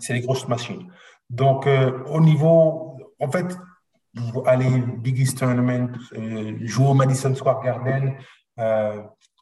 [0.00, 0.90] C'est des grosses machines.
[1.30, 3.56] Donc, euh, au niveau, en fait,
[4.46, 8.14] aller Big East Tournament, euh, jouer au Madison Square Garden,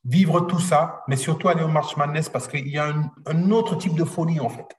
[0.05, 3.51] vivre tout ça, mais surtout aller au March Madness parce qu'il y a un, un,
[3.51, 4.77] autre type de folie, en fait.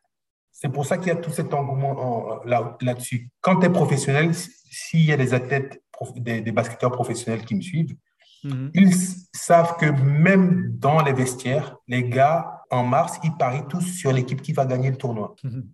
[0.59, 3.29] C'est pour ça qu'il y a tout cet engouement là-dessus.
[3.41, 5.83] Quand tu es professionnel, s'il y a des athlètes,
[6.15, 7.95] des, basketteurs professionnels qui me suivent,
[8.43, 8.71] mhm.
[8.73, 8.95] ils
[9.33, 14.41] savent que même dans les vestiaires, les gars, en mars, ils parient tous sur l'équipe
[14.41, 15.35] qui va gagner le tournoi.
[15.43, 15.69] Mhm.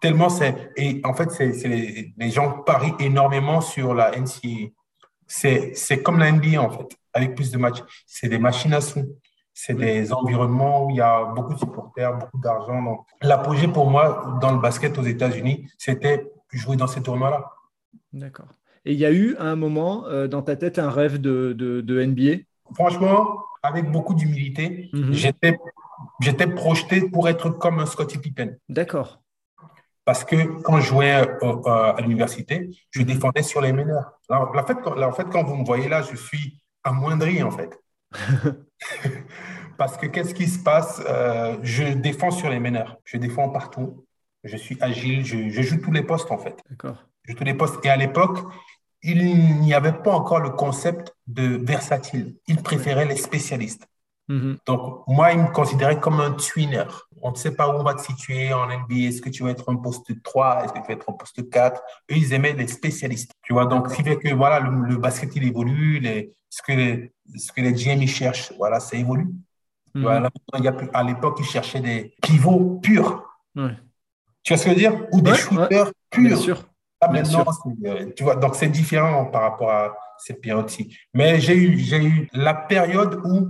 [0.00, 0.70] Tellement c'est.
[0.76, 4.68] Et en fait, c'est les, les, gens parient énormément sur la NCAA.
[5.26, 7.82] C'est comme la NBA, en fait, avec plus de matchs.
[8.06, 9.18] C'est des machines à sous.
[9.60, 12.80] C'est des environnements où il y a beaucoup de supporters, beaucoup d'argent.
[12.80, 17.50] Donc, l'apogée pour moi dans le basket aux États-Unis, c'était jouer dans ces tournois-là.
[18.12, 18.46] D'accord.
[18.84, 21.54] Et il y a eu à un moment euh, dans ta tête un rêve de,
[21.54, 25.12] de, NBA Franchement, avec beaucoup d'humilité, mhm.
[25.12, 25.58] j'étais,
[26.20, 28.56] j'étais projeté pour être comme un Scottie Pippen.
[28.68, 29.20] D'accord.
[30.04, 34.12] Parce que quand je jouais euh, à l'université, je défendais sur les meneurs.
[34.28, 37.76] En, fait, en fait, quand vous me voyez là, je suis amoindri, en fait.
[39.78, 42.98] Parce que qu'est-ce qui se passe euh, Je défends sur les meneurs.
[43.04, 44.04] Je défends partout.
[44.44, 45.24] Je suis agile.
[45.24, 46.56] Je, joue tous les postes, en fait.
[46.68, 47.04] D'accord.
[47.22, 47.84] Je joue tous les postes.
[47.84, 48.38] Et à l'époque,
[49.02, 52.36] il n'y avait pas encore le concept de versatile.
[52.48, 53.86] Ils préféraient les spécialistes.
[54.28, 54.56] Mm-hmm.
[54.66, 56.84] Donc, moi, ils me considéraient comme un twinner.
[57.22, 59.08] On ne sait pas où on va te situer en NBA.
[59.08, 61.48] Est-ce que tu vas être un poste 3 Est-ce que tu vas être un poste
[61.48, 63.32] 4 Eux, ils aimaient les spécialistes.
[63.42, 66.00] Tu vois, donc, fait que voilà, le, basket, il évolue.
[66.00, 69.28] Les, ce, que les, ce que les GM ils cherchent, voilà, ça évolue.
[69.94, 73.24] Mm voilà, il y a, à l'époque, ils cherchaient des pivots purs.
[73.54, 75.06] Tu vois ce que je veux dire?
[75.12, 76.22] Ou des shooters purs.
[76.24, 76.64] Bien sûr.
[77.00, 77.44] Maintenant,
[77.84, 80.96] euh, tu vois, donc c'est différent par rapport à cette période-ci.
[81.14, 83.48] Mais j'ai eu, j'ai eu la période où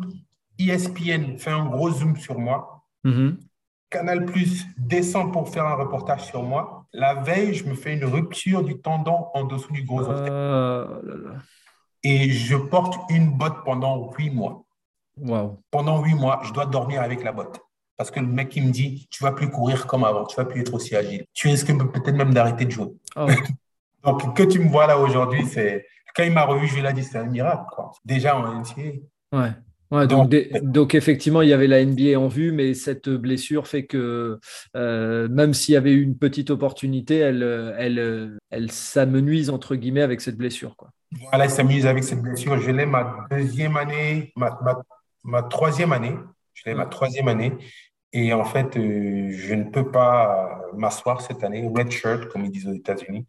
[0.59, 2.85] ESPN fait un gros zoom sur moi.
[3.05, 3.37] Mm-hmm.
[3.91, 6.87] Canal Plus descend pour faire un reportage sur moi.
[6.93, 10.31] La veille, je me fais une rupture du tendon en dessous du gros orteil.
[10.31, 10.87] Ah,
[12.03, 14.65] Et je porte une botte pendant huit mois.
[15.17, 15.63] Wow.
[15.71, 17.61] Pendant huit mois, je dois dormir avec la botte.
[17.97, 20.45] Parce que le mec, il me dit, tu vas plus courir comme avant, tu vas
[20.45, 21.25] plus être aussi agile.
[21.33, 22.93] Tu risques peut-être même d'arrêter de jouer.
[23.17, 23.27] Ah
[24.05, 25.85] Donc, que tu me vois là aujourd'hui, c'est.
[26.15, 27.65] Quand il m'a revu, je lui ai dit, c'est un miracle.
[27.73, 27.91] Quoi.
[28.05, 28.83] Déjà en NCA.
[29.33, 29.53] Ouais
[29.91, 34.39] donc, effectivement, il y avait la NBA en vue, mais cette blessure fait que
[34.77, 37.43] euh, même s'il y avait eu une petite opportunité, elle,
[37.79, 40.77] elle, elle s'amenuise entre guillemets avec cette blessure.
[40.77, 40.91] Quoi.
[41.31, 42.59] Voilà, elle s'amenuise avec cette blessure.
[42.61, 44.59] Je l'ai ma deuxième année, ma,
[45.25, 46.15] ma, troisième année.
[46.53, 47.53] Je l'ai ma troisième année.
[48.13, 52.51] Et en fait, euh, je ne peux pas m'asseoir cette année, red shirt, comme ils
[52.51, 53.27] disent aux États-Unis.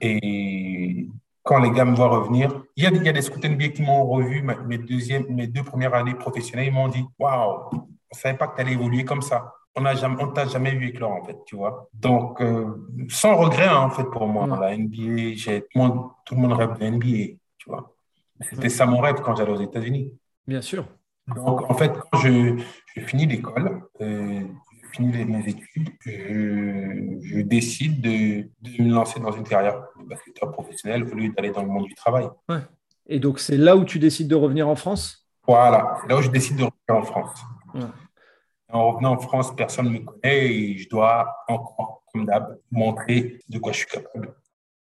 [0.00, 1.08] Et
[1.42, 3.68] quand les gars me voient revenir, il y a, il y a des scouts NBA
[3.68, 6.68] qui m'ont revu mes, deux premières années professionnelles.
[6.68, 9.54] Ils m'ont dit Waouh, on ne savait pas que tu allais évoluer comme ça.
[9.76, 11.88] On ne t'a jamais vu éclore, en fait, tu vois.
[11.94, 12.66] Donc, euh,
[13.08, 16.52] sans regret, hein, en fait, pour moi, la NBA, tout le, monde, tout le monde
[16.52, 17.94] rêve de NBA, tu vois.
[18.40, 20.12] C'était ça mon rêve quand j'allais aux États-Unis.
[20.46, 20.86] Bien sûr.
[21.28, 22.60] Donc, en fait, quand je,
[22.96, 24.42] je finis l'école, euh,
[24.92, 31.14] fini mes études, je, décide de, me lancer dans une carrière de basketteur professionnel au
[31.14, 32.28] lieu d'aller dans le monde du travail.
[33.06, 35.28] Et donc, c'est là où tu décides de revenir en France?
[35.46, 37.40] Voilà, c'est là où je décide de revenir en France.
[38.72, 43.40] En revenant en France, personne ne me connaît et je dois encore, comme d'hab, montrer
[43.48, 44.34] de quoi je suis capable.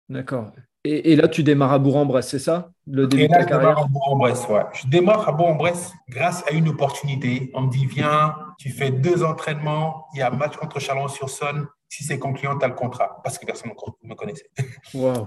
[0.09, 0.51] D'accord.
[0.87, 3.59] Et, là, tu démarres à Bourg-en-Bresse, c'est ça le début et là, de ta je
[3.59, 4.62] démarre à Bourg-en-Bresse, ouais.
[4.72, 7.51] Je démarre à Bourg-en-Bresse grâce à une opportunité.
[7.55, 11.66] On me dit, viens, tu fais deux entraînements, il y a un match contre Chalon-sur-Saône.
[11.88, 13.20] Si c'est concluant, tu as le contrat.
[13.25, 13.70] Parce que personne
[14.03, 14.51] ne me connaissait.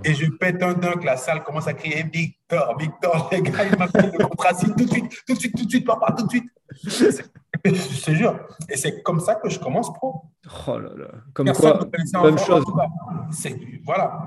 [0.05, 3.77] Et je pète un dunk, la salle commence à crier Victor, Victor, les gars, il
[3.77, 4.53] m'a fait le contrat.
[4.53, 6.49] tout de suite, tout de suite, tout de suite, papa, tout de suite.
[7.65, 8.39] Je te jure.
[8.69, 10.21] Et c'est comme ça que je commence pro.
[10.67, 11.07] Oh là là.
[11.33, 11.79] Comme quoi,
[12.23, 12.63] même chose.
[13.85, 14.21] Voilà.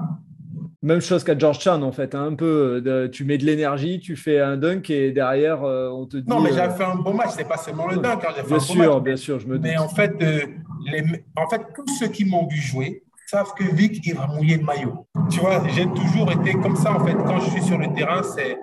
[0.82, 2.14] Même chose qu'à Georgetown, en fait.
[2.14, 6.16] Hein, un peu, tu mets de l'énergie, tu fais un dunk et derrière, on te
[6.16, 6.28] dit.
[6.28, 7.30] Non, mais j'avais fait un bon match.
[7.36, 8.24] C'est pas seulement le dunk.
[8.26, 11.04] Hein, bien sûr, bien sûr, je me Mais en fait, les...
[11.36, 14.64] en fait, tous ceux qui m'ont vu jouer savent que Vic, il va mouiller le
[14.64, 15.06] maillot.
[15.30, 17.14] Tu vois, j'ai toujours été comme ça, en fait.
[17.14, 18.58] Quand je suis sur le terrain, c'est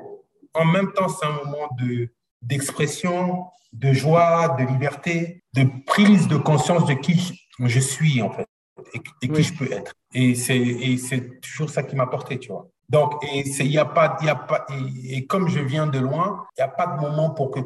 [0.53, 2.09] en même temps, c'est un moment de
[2.41, 8.47] d'expression, de joie, de liberté, de prise de conscience de qui je suis, en fait,
[8.93, 9.93] et, qui je peux être.
[10.13, 12.67] Et c'est toujours ça qui m'a porté, tu vois.
[12.89, 14.65] Donc, et il y a pas, y a pas,
[15.05, 17.59] et, comme je viens de loin, il n'y a pas de moment pour que,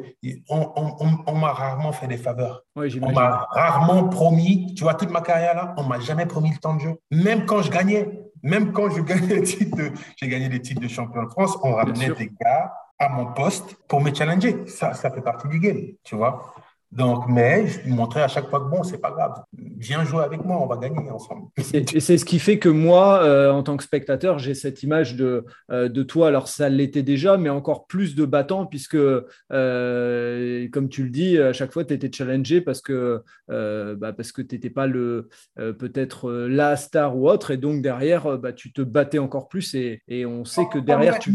[0.50, 2.62] on, on, on, m'a rarement fait des faveurs.
[2.76, 6.58] on m'a rarement promis, tu vois, toute ma carrière là, on m'a jamais promis le
[6.58, 6.94] temps de jeu.
[7.10, 8.06] Même quand je gagnais,
[8.42, 12.30] même quand je gagnais j'ai gagné des titres de champion de France, on ramenait des
[12.38, 14.66] gars à mon poste pour me challenger.
[14.66, 16.54] Ça, ça fait partie du game, tu vois.
[16.96, 19.42] Donc, mais je lui montrais à chaque fois que bon, c'est pas grave.
[19.78, 21.48] Viens jouer avec moi, on va gagner ensemble.
[21.56, 25.16] Et c'est ce qui fait que moi, euh, en tant que spectateur, j'ai cette image
[25.16, 26.28] de, euh, de toi.
[26.28, 31.36] Alors, ça l'était déjà, mais encore plus de battant, puisque, euh, comme tu le dis,
[31.36, 35.28] à chaque fois, tu étais challengé parce que, bah, parce que tu n'étais pas le
[35.56, 37.50] peut-être la star ou autre.
[37.50, 39.74] Et donc, derrière, bah, tu te battais encore plus.
[39.74, 41.34] Et, et on sait que derrière, tu.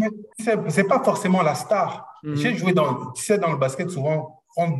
[0.69, 2.07] C'est pas forcément la star.
[2.23, 2.35] Mhm.
[2.35, 4.79] J'ai joué dans, tu sais, dans le basket, souvent, on,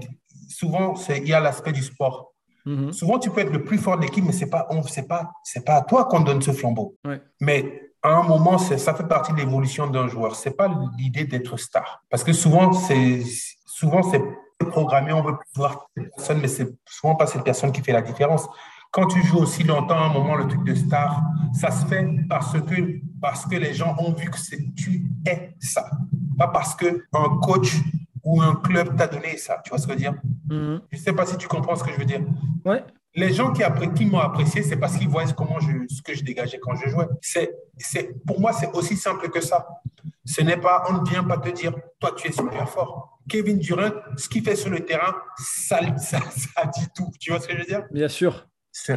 [0.50, 2.34] souvent, il y a l'aspect du sport.
[2.66, 2.92] Mhm.
[2.92, 4.68] Souvent, tu peux être le plus fort de l'équipe, mais ce n'est pas,
[5.08, 5.32] pas,
[5.66, 6.96] pas à toi qu'on donne ce flambeau.
[7.40, 10.36] Mais à un moment, ça fait partie de l'évolution d'un joueur.
[10.36, 12.04] Ce n'est pas l'idée d'être star.
[12.10, 13.24] Parce que souvent, c'est
[13.66, 14.22] souvent c'est
[14.70, 18.02] programmé, on veut voir cette personne, mais c'est souvent pas cette personne qui fait la
[18.02, 18.48] différence.
[18.92, 21.22] Quand tu joues aussi longtemps, à un moment, le truc de star,
[21.54, 24.38] ça se fait parce que, parce que les gens ont vu que
[24.76, 25.90] tu es ça.
[26.38, 27.76] Pas parce qu'un coach
[28.30, 29.60] ou un club t'a donné ça.
[29.64, 30.14] Tu vois ce que je veux dire?
[30.50, 30.82] Mhm.
[30.92, 32.22] Je ne sais pas si tu comprends ce que je veux dire.
[32.64, 32.84] Ouais.
[33.16, 36.14] Les gens qui, après, qui m'ont apprécié, c'est parce qu'ils voient comment je, ce que
[36.14, 37.08] je dégageais quand je jouais.
[37.22, 39.68] C'est, c'est, pour moi, c'est aussi simple que ça.
[40.24, 43.20] Ce n'est pas, on ne vient pas te dire, toi, tu es super fort.
[43.28, 47.10] Kevin Durant, ce qu'il fait sur le terrain, ça, ça, ça, dit tout.
[47.20, 47.84] Tu vois ce que je veux dire?
[47.92, 48.46] Bien sûr.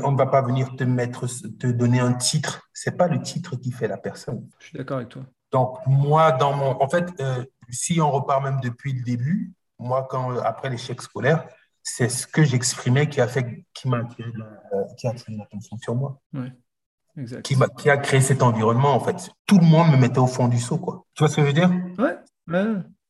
[0.04, 1.26] On ne va pas venir te mettre,
[1.58, 2.68] te donner un titre.
[2.74, 4.46] C'est pas le titre qui fait la personne.
[4.58, 5.22] Je suis d'accord avec toi.
[5.50, 6.82] Donc, moi, dans mon.
[6.82, 11.46] En fait, euh, si on repart même depuis le début, moi, quand, après l'échec scolaire,
[11.82, 14.30] c'est ce que j'exprimais qui a fait, qui m'a attiré,
[15.28, 16.20] l'attention sur moi.
[17.16, 17.42] exact.
[17.42, 19.30] Qui, qui, a créé cet environnement, en fait.
[19.46, 21.04] Tout le monde me mettait au fond du seau, quoi.
[21.14, 21.70] Tu vois ce que je veux dire?
[21.98, 22.16] Ouais.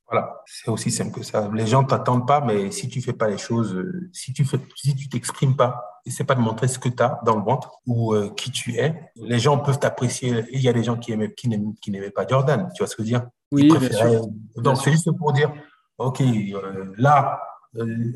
[0.09, 1.51] Voilà, c'est aussi simple que ça.
[1.55, 4.59] Les gens t'attendent pas, mais si tu fais pas les choses, euh, si tu fais,
[4.77, 7.81] si tu t'exprimes pas, c'est pas de montrer ce que tu as dans le ventre
[7.87, 9.11] ou euh, qui tu es.
[9.17, 10.45] Les gens peuvent t'apprécier.
[10.53, 12.69] Il y a des gens qui aimaient, qui n'aimaient pas Jordan.
[12.75, 13.27] Tu vois ce que je veux dire?
[13.53, 14.27] Oui, bien sûr.
[14.57, 15.53] Donc c'est juste pour dire,
[15.99, 17.41] ok, euh, là,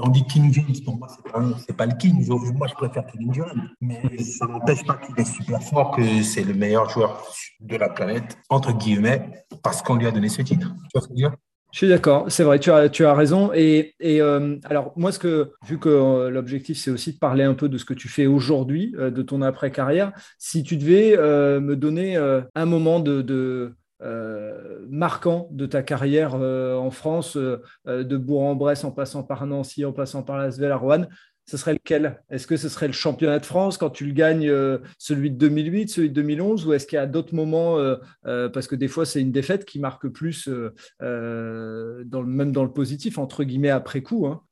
[0.00, 1.40] on dit King James, pour moi, c'est pas,
[1.74, 2.26] pas le King.
[2.26, 3.68] Moi, je préfère King James.
[3.80, 7.22] Mais ça n'empêche pas qu'il est super fort, que c'est le meilleur joueur
[7.60, 10.68] de la planète, entre guillemets, parce qu'on lui a donné ce titre.
[10.68, 11.36] Tu vois ce que je veux dire?
[11.72, 13.50] Je suis d'accord, c'est vrai, tu as, tu as raison.
[13.52, 17.44] Et, et euh, alors, moi, ce que, vu que euh, l'objectif, c'est aussi de parler
[17.44, 21.16] un peu de ce que tu fais aujourd'hui, euh, de ton après-carrière, si tu devais
[21.16, 22.16] me donner
[22.54, 29.46] un moment de, de marquant de ta carrière en France, de Bourg-en-Bresse en passant par
[29.46, 31.06] Nancy, en passant par la à Rouen,
[31.48, 32.20] ce serait lequel?
[32.28, 35.36] Est-ce que ce serait le championnat de France quand tu le gagnes, euh, celui de
[35.36, 38.74] 2008, celui de 2011, ou est-ce qu'il y a d'autres moments, euh, euh, parce que
[38.74, 43.44] des fois c'est une défaite qui marque plus, dans le, même dans le positif, entre
[43.44, 44.42] guillemets, après coup hein.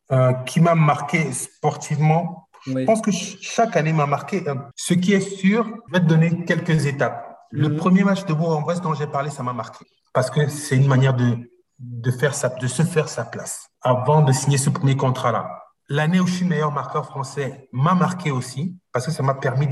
[0.46, 4.44] Qui m'a marqué sportivement Je pense que chaque année m'a marqué.
[4.76, 7.33] Ce qui est sûr, je vais te donner quelques étapes.
[7.54, 10.88] Le premier match de Bourg-en-Bresse dont j'ai parlé, ça m'a marqué, parce que c'est une
[10.88, 11.38] manière de,
[11.78, 16.18] de, faire sa, de se faire sa place avant de signer ce premier contrat-là L'année
[16.18, 19.68] où je suis meilleur marqueur français m'a marqué aussi, parce que ça m'a permis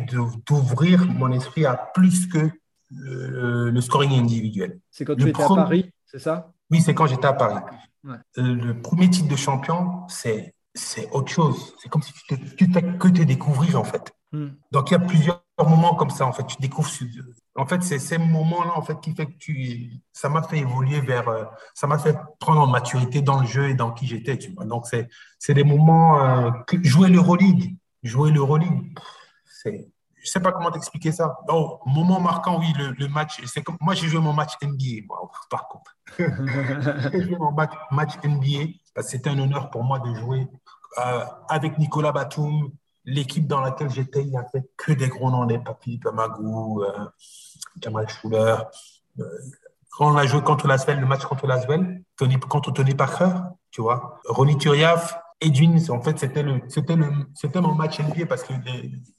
[0.46, 2.50] d'ouvrir mon esprit à plus que
[2.90, 4.78] le, scoring individuel.
[4.90, 6.52] C'est quand tu étais à Paris, c'est ça?
[6.70, 7.62] Oui, c'est quand j'étais à Paris.
[8.06, 10.54] Euh, le premier titre de champion, c'est
[11.12, 11.74] autre chose.
[11.82, 14.12] C'est comme si tu ne fais que te découvrir, en fait.
[14.32, 14.50] Hmm.
[14.70, 16.46] Donc, il y a plusieurs moments comme ça, en fait.
[16.46, 16.90] Tu découvres.
[17.54, 19.90] En fait, c'est ces moments-là, en fait, qui fait que tu.
[20.12, 21.28] Ça m'a fait évoluer vers.
[21.28, 24.52] Euh, ça m'a fait prendre en maturité dans le jeu et dans qui j'étais, tu
[24.52, 24.64] vois.
[24.64, 26.24] Donc, c'est des moments.
[26.24, 26.50] Euh,
[26.82, 27.76] jouer l'Euroleague.
[28.02, 28.98] Jouer l'Euroleague.
[29.44, 29.88] C'est.
[30.24, 31.36] Je sais pas comment t'expliquer ça.
[31.48, 33.44] Oh, moment marquant, oui, le, match.
[33.46, 35.96] C'est comme moi, j'ai joué mon match NBA, moi, par contre.
[36.16, 38.68] j'ai joué mon match, match NBA
[39.00, 40.46] c'était un honneur pour moi de jouer
[40.98, 42.70] euh, avec Nicolas Batum,
[43.04, 47.06] l'équipe dans laquelle j'étais, il n'y avait que des gros noms, des Papi, Pamagou, euh,
[47.80, 48.56] Jamal Schuller.
[49.18, 49.24] Euh,
[49.90, 53.32] quand on a joué contre Lasvel, le match contre Lasvel, Tony, contre Tony Parker,
[53.70, 58.26] tu vois, Ronnie Turiaf, Edwin, en fait, c'était le, c'était le, c'était mon match NBA
[58.26, 58.60] parce qu'il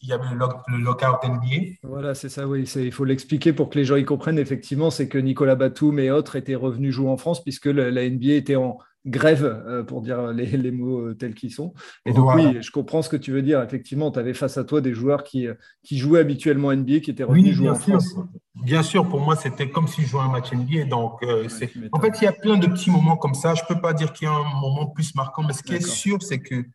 [0.02, 1.76] y avait le, lockout NBA.
[1.84, 2.64] Voilà, c'est ça, oui.
[2.76, 4.40] il faut l'expliquer pour que les gens y comprennent.
[4.40, 8.34] Effectivement, c'est que Nicolas Batum et autres étaient revenus jouer en France puisque la NBA
[8.34, 11.74] était en, grève, euh, pour dire les, mots euh, tels qu'ils sont.
[12.06, 13.62] Et donc, oui, je comprends ce que tu veux dire.
[13.62, 17.12] Effectivement, tu avais face à toi des joueurs qui, euh, qui jouaient habituellement NBA, qui
[17.12, 18.16] étaient revenus jouer en France.
[18.64, 20.86] Bien sûr, pour moi, c'était comme si je jouais un match NBA.
[20.86, 23.56] Donc, en fait, il y a plein de petits moments comme ça.
[23.56, 25.76] Je ne peux pas dire qu'il y a un moment plus marquant, mais ce qui
[25.76, 26.66] est sûr, c'est qu'il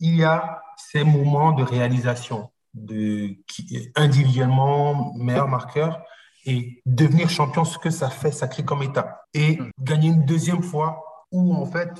[0.00, 6.02] y a ces moments de réalisation, de, qui, individuellement, meilleur marqueur
[6.46, 9.22] et devenir champion, ce que ça fait, ça crée comme état.
[9.32, 9.70] Et hum.
[9.80, 11.02] gagner une deuxième fois,
[11.34, 11.90] où en fait,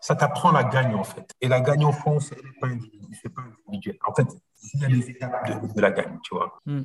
[0.00, 1.30] ça t'apprend la gagne en fait.
[1.40, 3.96] Et la gagne au fond, c'est pas, individuel.
[4.06, 4.26] En fait,
[4.74, 6.58] il y a des étapes de, la gagne, tu vois.
[6.66, 6.82] Hmm.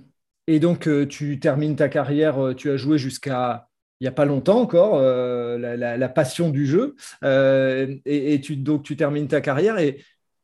[0.48, 3.68] Et donc, euh, tu termines ta carrière, euh, tu as joué jusqu'à
[4.00, 6.96] il n'y a pas longtemps encore, euh, la, passion du jeu.
[7.24, 9.80] et, donc, tu termines ta carrière.
[9.80, 10.04] Et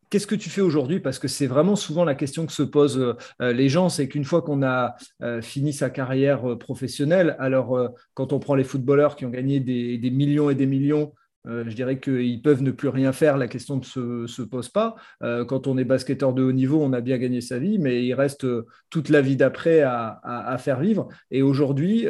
[0.09, 0.99] qu'est-ce que tu fais aujourd'hui?
[0.99, 3.89] Parce que c'est vraiment souvent la question que se posent les gens.
[3.89, 4.95] C'est qu'une fois qu'on a
[5.41, 10.49] fini sa carrière professionnelle, alors quand on prend les footballeurs qui ont gagné des millions
[10.49, 11.13] et des millions
[11.47, 14.95] euh, je dirais qu'ils peuvent ne plus rien faire, la question ne se, pose pas.
[15.23, 18.03] Euh, quand on est basketteur de haut niveau, on a bien gagné sa vie, mais
[18.03, 21.07] il reste euh, toute la vie d'après à, faire vivre.
[21.31, 22.05] Et aujourd'hui,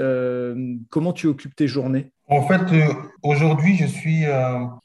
[0.90, 2.12] comment tu occupes tes journées?
[2.28, 2.62] En fait,
[3.22, 4.24] aujourd'hui, je suis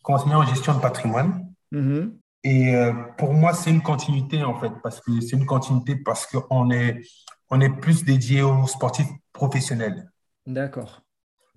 [0.03, 1.47] conseiller en gestion de patrimoine.
[1.73, 2.11] Mm-hmm.
[2.45, 2.75] Et
[3.17, 7.01] pour moi, c'est une continuité, en fait, parce que c'est une continuité parce qu'on est,
[7.51, 10.11] on est plus dédié aux sportifs professionnels.
[10.47, 11.01] D'accord.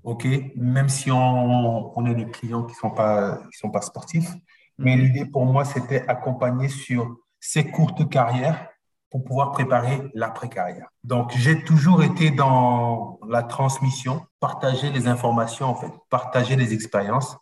[0.04, 3.82] OK, même si on, on a des clients qui ne sont, pas, qui sont pas
[3.82, 4.32] sportifs.
[4.78, 5.02] Mais mhm.
[5.02, 8.70] l'idée pour moi, c'était accompagner sur ces courtes carrières
[9.10, 10.88] pour pouvoir préparer l'après-carrière.
[11.04, 17.38] Donc, j'ai toujours été dans la transmission, partager les informations, en fait, partager les expériences.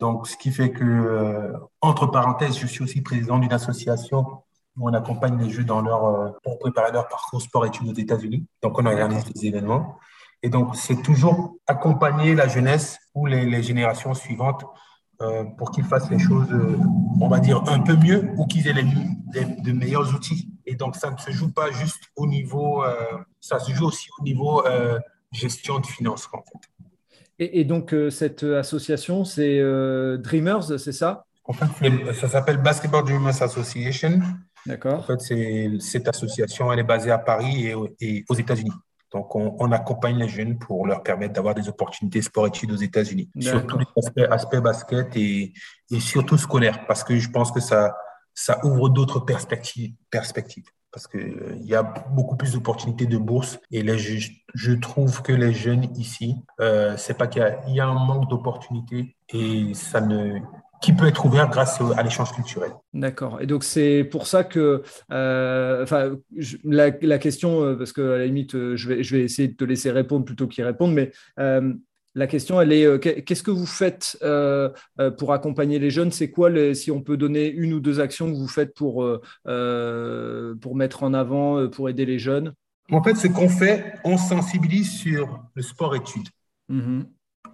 [0.00, 4.24] Donc, ce qui fait que, euh, entre parenthèses, je suis aussi président d'une association
[4.76, 8.46] où on accompagne les jeux dans leur, euh, pour préparer leur parcours sport-études aux États-Unis.
[8.62, 9.98] Donc, on organise des événements.
[10.42, 14.64] Et donc, c'est toujours accompagner la jeunesse ou les, générations suivantes
[15.20, 16.78] euh, pour qu'ils fassent les choses, euh,
[17.20, 20.52] on va dire, un peu mieux ou qu'ils aient les, de meilleurs outils.
[20.64, 24.08] Et donc, ça ne se joue pas juste au niveau, euh, ça se joue aussi
[24.18, 24.62] au niveau
[25.32, 26.77] gestion de finances, en fait.
[27.38, 29.60] Et, donc, cette association, c'est
[30.18, 31.24] Dreamers, c'est ça?
[31.44, 31.66] En fait,
[32.14, 34.20] ça s'appelle Basketball Dreamers Association.
[34.66, 34.98] D'accord.
[34.98, 38.72] En fait, cette association, elle est basée à Paris et aux États-Unis.
[39.12, 43.66] Donc, on, accompagne les jeunes pour leur permettre d'avoir des opportunités sport-études aux États-Unis, sur
[43.66, 45.54] tous les aspects, basket et,
[45.98, 47.96] surtout scolaire, parce que je pense que ça,
[48.34, 50.66] ça ouvre d'autres perspectives, perspectives.
[50.92, 55.52] Parce qu'il euh, y a beaucoup plus d'opportunités de bourse et je, trouve que les
[55.52, 60.38] jeunes ici, euh, c'est pas qu'il y, a un manque d'opportunités et ça ne,
[60.80, 62.70] qui peut être ouvert grâce à l'échange culturel.
[62.94, 63.40] D'accord.
[63.40, 66.16] Et donc c'est pour ça que, euh, enfin,
[66.64, 69.64] la, question, euh, parce que à la limite, je vais, je vais essayer de te
[69.64, 71.12] laisser répondre plutôt qu'il répondre, mais
[72.14, 74.18] la question, elle est, qu'est-ce que vous faites
[75.18, 76.10] pour accompagner les jeunes?
[76.10, 79.06] C'est quoi, les, si on peut donner une ou deux actions que vous faites pour,
[79.44, 82.54] pour mettre en avant, pour aider les jeunes?
[82.90, 86.28] En fait, ce qu'on fait, on sensibilise sur le sport-études.
[86.70, 87.04] Mm-hmm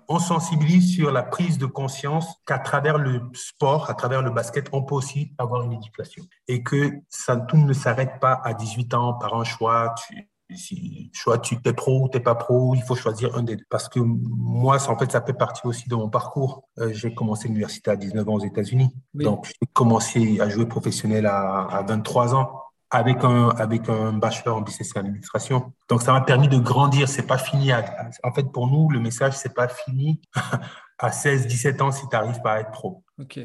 [0.09, 4.69] on sensibilise sur la prise de conscience qu'à travers le sport, à travers le basket,
[4.73, 6.25] on peut aussi avoir une éducation.
[6.49, 9.95] Et que ça, tout ne s'arrête pas à 18 ans par un choix.
[10.07, 13.43] Tu, si, choix, tu es pro ou tu n'es pas pro, il faut choisir un
[13.43, 13.65] des deux.
[13.71, 16.69] Parce que moi, ça, en fait, ça fait partie aussi de mon parcours.
[16.79, 18.91] Euh, j'ai commencé l'université à 19 ans aux États-Unis.
[19.15, 24.57] Donc, j'ai commencé à jouer professionnel à, à 23 ans avec un, avec un bachelor
[24.57, 25.73] en business et administration.
[25.89, 27.09] Donc, ça m'a permis de grandir.
[27.09, 27.73] C'est pas fini.
[27.73, 30.21] en fait, pour nous, le message, c'est pas fini
[30.99, 33.03] à 16, 17 ans si tu n'arrives pas à être pro.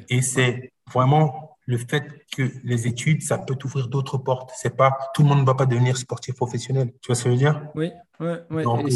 [0.09, 4.51] Et c'est vraiment le fait que les études, ça peut t'ouvrir d'autres portes.
[4.55, 6.91] C'est pas, tout le monde ne va pas devenir sportif professionnel.
[6.99, 7.61] Tu vois ce que je veux dire?
[7.75, 8.63] Oui, oui, oui.
[8.63, 8.89] Donc,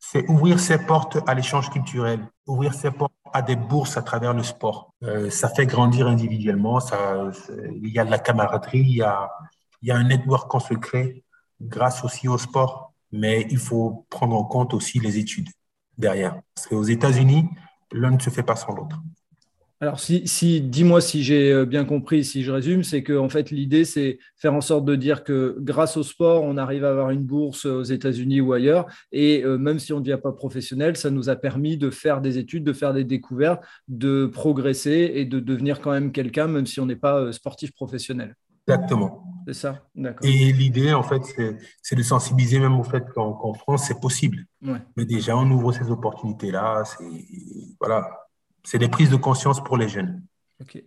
[0.00, 4.34] c'est ouvrir ses portes à l'échange culturel, ouvrir ses portes à des bourses à travers
[4.34, 4.92] le sport.
[5.04, 7.30] Euh, ça fait grandir individuellement, ça,
[7.80, 9.30] il y a de la camaraderie, il y a,
[9.80, 11.22] il y a un network qu'on se crée
[11.60, 15.50] grâce aussi au sport, mais il faut prendre en compte aussi les études
[15.96, 16.40] derrière.
[16.56, 17.48] Parce qu'aux États-Unis,
[17.92, 18.98] l'un ne se fait pas sans l'autre.
[19.82, 23.30] Alors, si, si dis-moi si j'ai euh, bien compris, si je résume, c'est que en
[23.30, 26.90] fait l'idée c'est faire en sorte de dire que grâce au sport, on arrive à
[26.90, 30.32] avoir une bourse aux États-Unis ou ailleurs, et euh, même si on ne devient pas
[30.32, 35.12] professionnel, ça nous a permis de faire des études, de faire des découvertes, de progresser
[35.14, 38.34] et de devenir quand même quelqu'un, même si on n'est pas euh, sportif professionnel.
[38.68, 39.24] Exactement.
[39.46, 40.28] C'est ça, d'accord.
[40.28, 41.22] Et l'idée, en fait,
[41.82, 44.44] c'est de sensibiliser même au fait qu'en France, c'est possible.
[44.60, 46.84] Mais déjà, on ouvre ces opportunités-là.
[48.64, 50.22] C'est des prises de conscience pour les jeunes.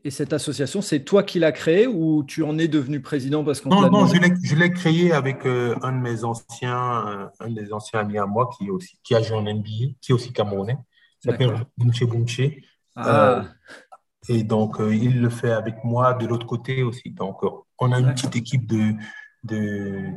[0.03, 3.59] Et cette association, c'est toi qui l'as créée ou tu en es devenu président parce
[3.59, 7.73] qu'on Non, non, je l'ai créée avec euh, un de mes anciens, euh, un des
[7.73, 10.77] anciens amis à moi qui, aussi, qui a joué en NBA, qui est aussi camerounais.
[11.23, 12.41] Il s'appelle Bunche Bunche.
[12.95, 13.09] Ah.
[13.09, 13.43] Euh,
[14.29, 17.09] et donc, il le fait avec moi de l'autre côté aussi.
[17.09, 17.41] Donc,
[17.79, 18.93] on a une petite équipe de,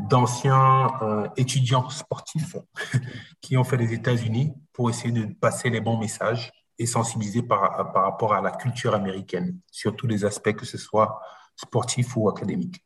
[0.09, 2.57] d'anciens étudiants sportifs
[3.41, 7.93] qui ont fait les États-Unis pour essayer de passer les bons messages et sensibiliser par,
[7.93, 11.21] par rapport à la culture américaine sur tous les aspects, que ce soit
[11.57, 12.83] sportif ou académique.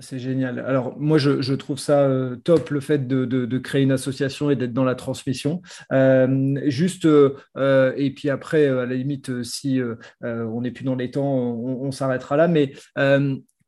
[0.00, 0.58] C'est génial.
[0.60, 4.72] Alors moi, je, trouve ça euh, top le fait de, créer une association et d'être
[4.72, 5.60] dans la transmission.
[5.92, 9.80] Euh, juste, euh, et puis après, à la limite, si
[10.22, 12.48] on n'est plus dans les temps, on, on s'arrêtera là.
[12.48, 12.72] Mais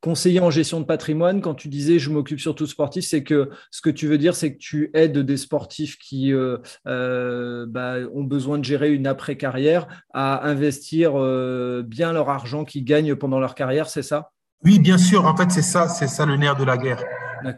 [0.01, 3.81] conseiller en gestion de patrimoine, quand tu disais je m'occupe surtout sportif, c'est que ce
[3.81, 8.23] que tu veux dire, c'est que tu aides des sportifs qui euh, euh, bah, ont
[8.23, 13.55] besoin de gérer une après-carrière à investir euh, bien leur argent qu'ils gagnent pendant leur
[13.55, 14.31] carrière, c'est ça?
[14.63, 15.25] Oui, bien sûr.
[15.25, 17.03] En fait, c'est ça, c'est ça le nerf de la guerre.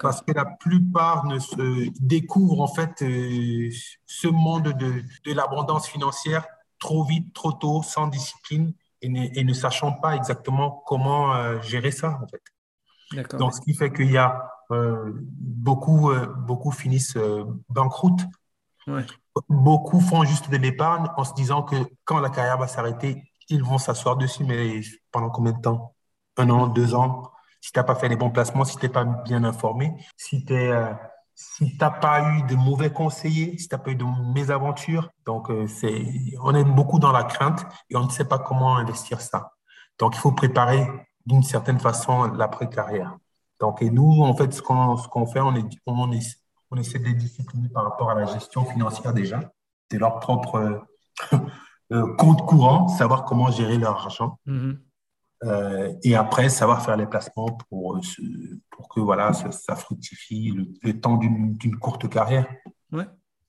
[0.01, 6.45] Parce que la plupart ne se découvrent en fait ce monde de, de l'abondance financière
[6.79, 12.19] trop vite, trop tôt, sans discipline et ne, sachant pas exactement comment euh, gérer ça,
[12.21, 13.27] en fait.
[13.37, 17.17] Donc, ce qui fait qu'il y a euh, beaucoup, euh, beaucoup finissent
[17.69, 18.21] banqueroute.
[19.49, 21.75] Beaucoup font juste de l'épargne en se disant que
[22.05, 24.81] quand la carrière va s'arrêter, ils vont s'asseoir dessus, mais
[25.11, 25.93] pendant combien de temps?
[26.37, 27.31] Un an, deux ans?
[27.61, 30.45] Si tu n'as pas fait les bons placements, si tu n'es pas bien informé, si
[30.45, 30.71] tu es
[31.37, 35.11] si tu n'as pas eu de mauvais conseillers, si tu n'as pas eu de mésaventures.
[35.23, 36.03] Donc, euh, c'est,
[36.41, 39.51] on est beaucoup dans la crainte et on ne sait pas comment investir ça.
[39.99, 40.87] Donc, il faut préparer
[41.27, 43.15] d'une certaine façon l'après-carrière.
[43.59, 46.39] Donc, et nous, en fait, ce qu'on, ce fait, on, est, on, est,
[46.71, 49.39] on essaie de les discipliner par rapport à la gestion financière déjà,
[49.91, 50.87] de leur propre
[51.91, 54.39] euh, compte courant, savoir comment gérer leur argent.
[54.47, 54.77] Mm-hmm.
[55.43, 58.01] Euh, et après, savoir faire les placements pour, euh,
[58.71, 62.47] pour que voilà, ça, fructifie le, temps d'une courte carrière.
[62.91, 63.05] Ouais.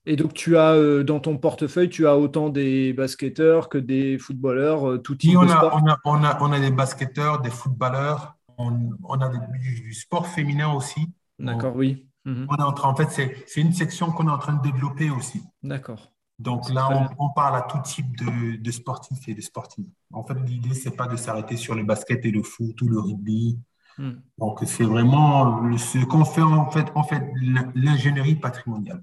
[0.06, 4.18] Et donc, tu as euh, dans ton portefeuille, tu as autant des basketteurs que des
[4.18, 5.76] footballeurs, tout type on de sport?
[5.76, 9.92] a, on, a, on, a, on, a, des basketteurs, des footballeurs, on, on a du,
[9.92, 11.12] sport féminin aussi.
[11.38, 12.06] D'accord, oui.
[12.24, 12.46] Mhm.
[12.50, 13.10] On est en, train, en fait,
[13.46, 15.42] c'est une section qu'on est en train de développer aussi.
[15.62, 16.10] D'accord.
[16.38, 19.88] Donc là, on, parle à tout type de, sportifs et de sportives.
[20.12, 23.00] En fait, l'idée, c'est pas de s'arrêter sur le basket et le foot ou le
[23.00, 23.58] rugby.
[23.98, 24.12] Hmm.
[24.38, 27.22] Donc, c'est vraiment ce qu'on fait, en fait, en fait
[27.74, 29.02] l'ingénierie patrimoniale.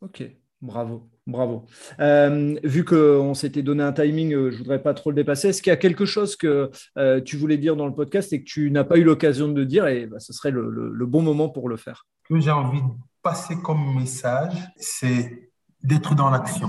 [0.00, 0.24] OK,
[0.62, 1.08] bravo.
[1.26, 1.66] Bravo.
[2.00, 5.48] Euh, vu qu'on s'était donné un timing, euh, je ne voudrais pas trop le dépasser.
[5.48, 8.40] Est-ce qu'il y a quelque chose que euh, tu voulais dire dans le podcast et
[8.40, 11.48] que tu n'as pas eu l'occasion de dire Et bah, ce serait le, bon moment
[11.48, 12.06] pour le faire?
[12.24, 12.88] Ce que j'ai envie de
[13.22, 15.51] passer comme message, c'est
[15.84, 16.68] d'être dans l'action.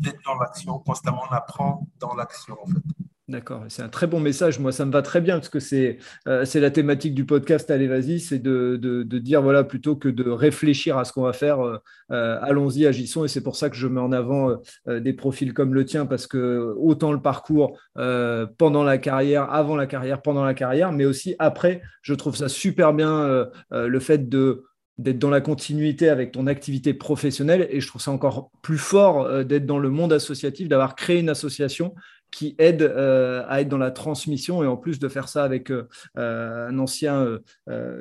[0.00, 3.02] D'être dans l'action, constamment on apprend dans l'action en fait.
[3.32, 4.58] D'accord, c'est un très bon message.
[4.58, 5.96] Moi, ça me va très bien parce que c'est
[6.28, 7.70] euh, la thématique du podcast.
[7.70, 11.22] Allez, vas-y, c'est de, de, de, dire voilà plutôt que de réfléchir à ce qu'on
[11.22, 11.64] va faire.
[11.64, 11.78] Euh,
[12.10, 13.24] euh, allons-y, agissons.
[13.24, 16.26] Et c'est pour ça que je mets en avant des profils comme le tien parce
[16.26, 21.34] que autant le parcours pendant la carrière, avant la carrière, pendant la carrière, mais aussi
[21.38, 24.64] après, je trouve ça super bien le fait de
[25.02, 27.66] d'être dans la continuité avec ton activité professionnelle.
[27.70, 31.18] Et je trouve ça encore plus fort euh, d'être dans le monde associatif, d'avoir créé
[31.18, 31.94] une association
[32.30, 35.70] qui aide euh, à être dans la transmission et en plus de faire ça avec
[35.70, 37.38] euh, un ancien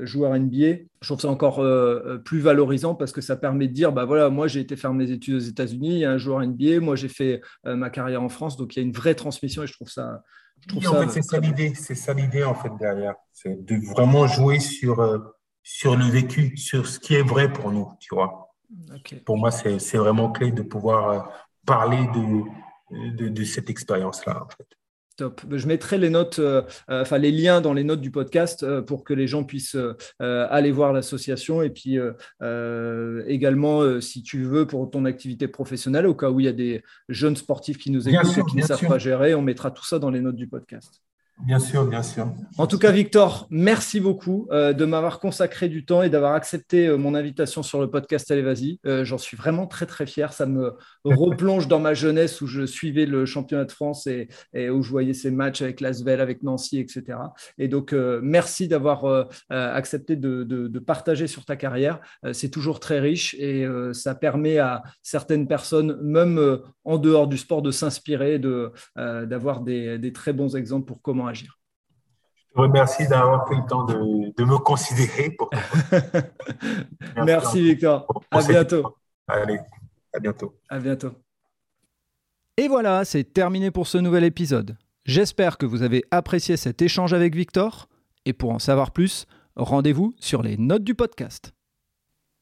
[0.03, 1.61] joueur NBA, je trouve ça encore
[2.23, 5.11] plus valorisant parce que ça permet de dire bah voilà moi j'ai été faire mes
[5.11, 8.29] études aux États-Unis, il y a un joueur NBA, moi j'ai fait ma carrière en
[8.29, 8.55] France.
[8.55, 10.23] Donc il y a une vraie transmission et je trouve ça
[10.61, 13.75] je trouve en fait c'est ça l'idée, c'est ça l'idée en fait derrière, c'est de
[13.91, 15.01] vraiment jouer sur
[15.63, 18.53] sur le vécu, sur ce qui est vrai pour nous, tu vois.
[19.25, 21.19] Pour moi, c'est vraiment clé de pouvoir euh,
[21.65, 22.07] parler
[22.89, 24.65] de, de, cette expérience-là, en fait.
[25.17, 25.41] Top.
[25.51, 29.03] Je mettrai les notes, euh, euh, enfin les liens dans les notes du podcast pour
[29.03, 29.77] que les gens puissent
[30.19, 31.99] aller voir l'association et puis
[33.27, 36.81] également, si tu veux, pour ton activité professionnelle, au cas où il y a des
[37.09, 39.99] jeunes sportifs qui nous écoutent et qui ne savent pas gérer, on mettra tout ça
[39.99, 41.01] dans les notes du podcast.
[41.45, 42.27] Bien sûr, bien sûr.
[42.57, 46.87] En tout cas, Victor, merci beaucoup euh, de m'avoir consacré du temps et d'avoir accepté
[46.87, 48.79] euh, mon invitation sur le podcast Allez, vas-y.
[48.85, 50.33] Euh, j'en suis vraiment très, très fier.
[50.33, 54.29] Ça me replonge dans ma jeunesse où je suivais le championnat de France et,
[54.69, 57.17] où je voyais ces matchs avec Lasvel, avec Nancy, etc.
[57.57, 61.99] Et donc, merci d'avoir accepté de, partager sur ta carrière.
[62.33, 67.61] C'est toujours très riche et ça permet à certaines personnes, même en dehors du sport,
[67.61, 68.39] de s'inspirer,
[68.95, 71.57] d'avoir des, des très bons exemples pour comment agir.
[72.37, 75.37] Je te remercie d'avoir pris le temps de, me considérer.
[77.25, 78.05] Merci, Victor.
[78.29, 78.97] À bientôt.
[79.27, 79.59] Allez,
[80.13, 80.53] à bientôt.
[80.69, 81.13] À bientôt.
[82.57, 84.77] Et voilà, c'est terminé pour ce nouvel épisode.
[85.05, 87.87] J'espère que vous avez apprécié cet échange avec Victor,
[88.25, 89.25] et pour en savoir plus,
[89.55, 91.53] rendez-vous sur les notes du podcast.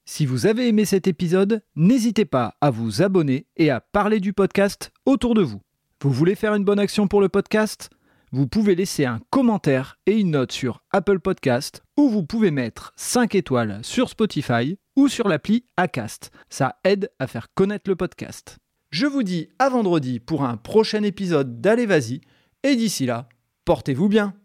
[0.05, 4.33] Si vous avez aimé cet épisode, n'hésitez pas à vous abonner et à parler du
[4.33, 5.61] podcast autour de vous.
[6.01, 7.91] Vous voulez faire une bonne action pour le podcast?
[8.31, 12.93] Vous pouvez laisser un commentaire et une note sur Apple Podcast ou vous pouvez mettre
[12.95, 16.29] 5 étoiles sur Spotify ou sur l'appli Acast.
[16.47, 18.59] Ça aide à faire connaître le podcast.
[18.91, 22.21] Je vous dis à vendredi pour un prochain épisode d'Allez Vas-y
[22.61, 23.29] et d'ici là,
[23.65, 24.35] portez-vous bien.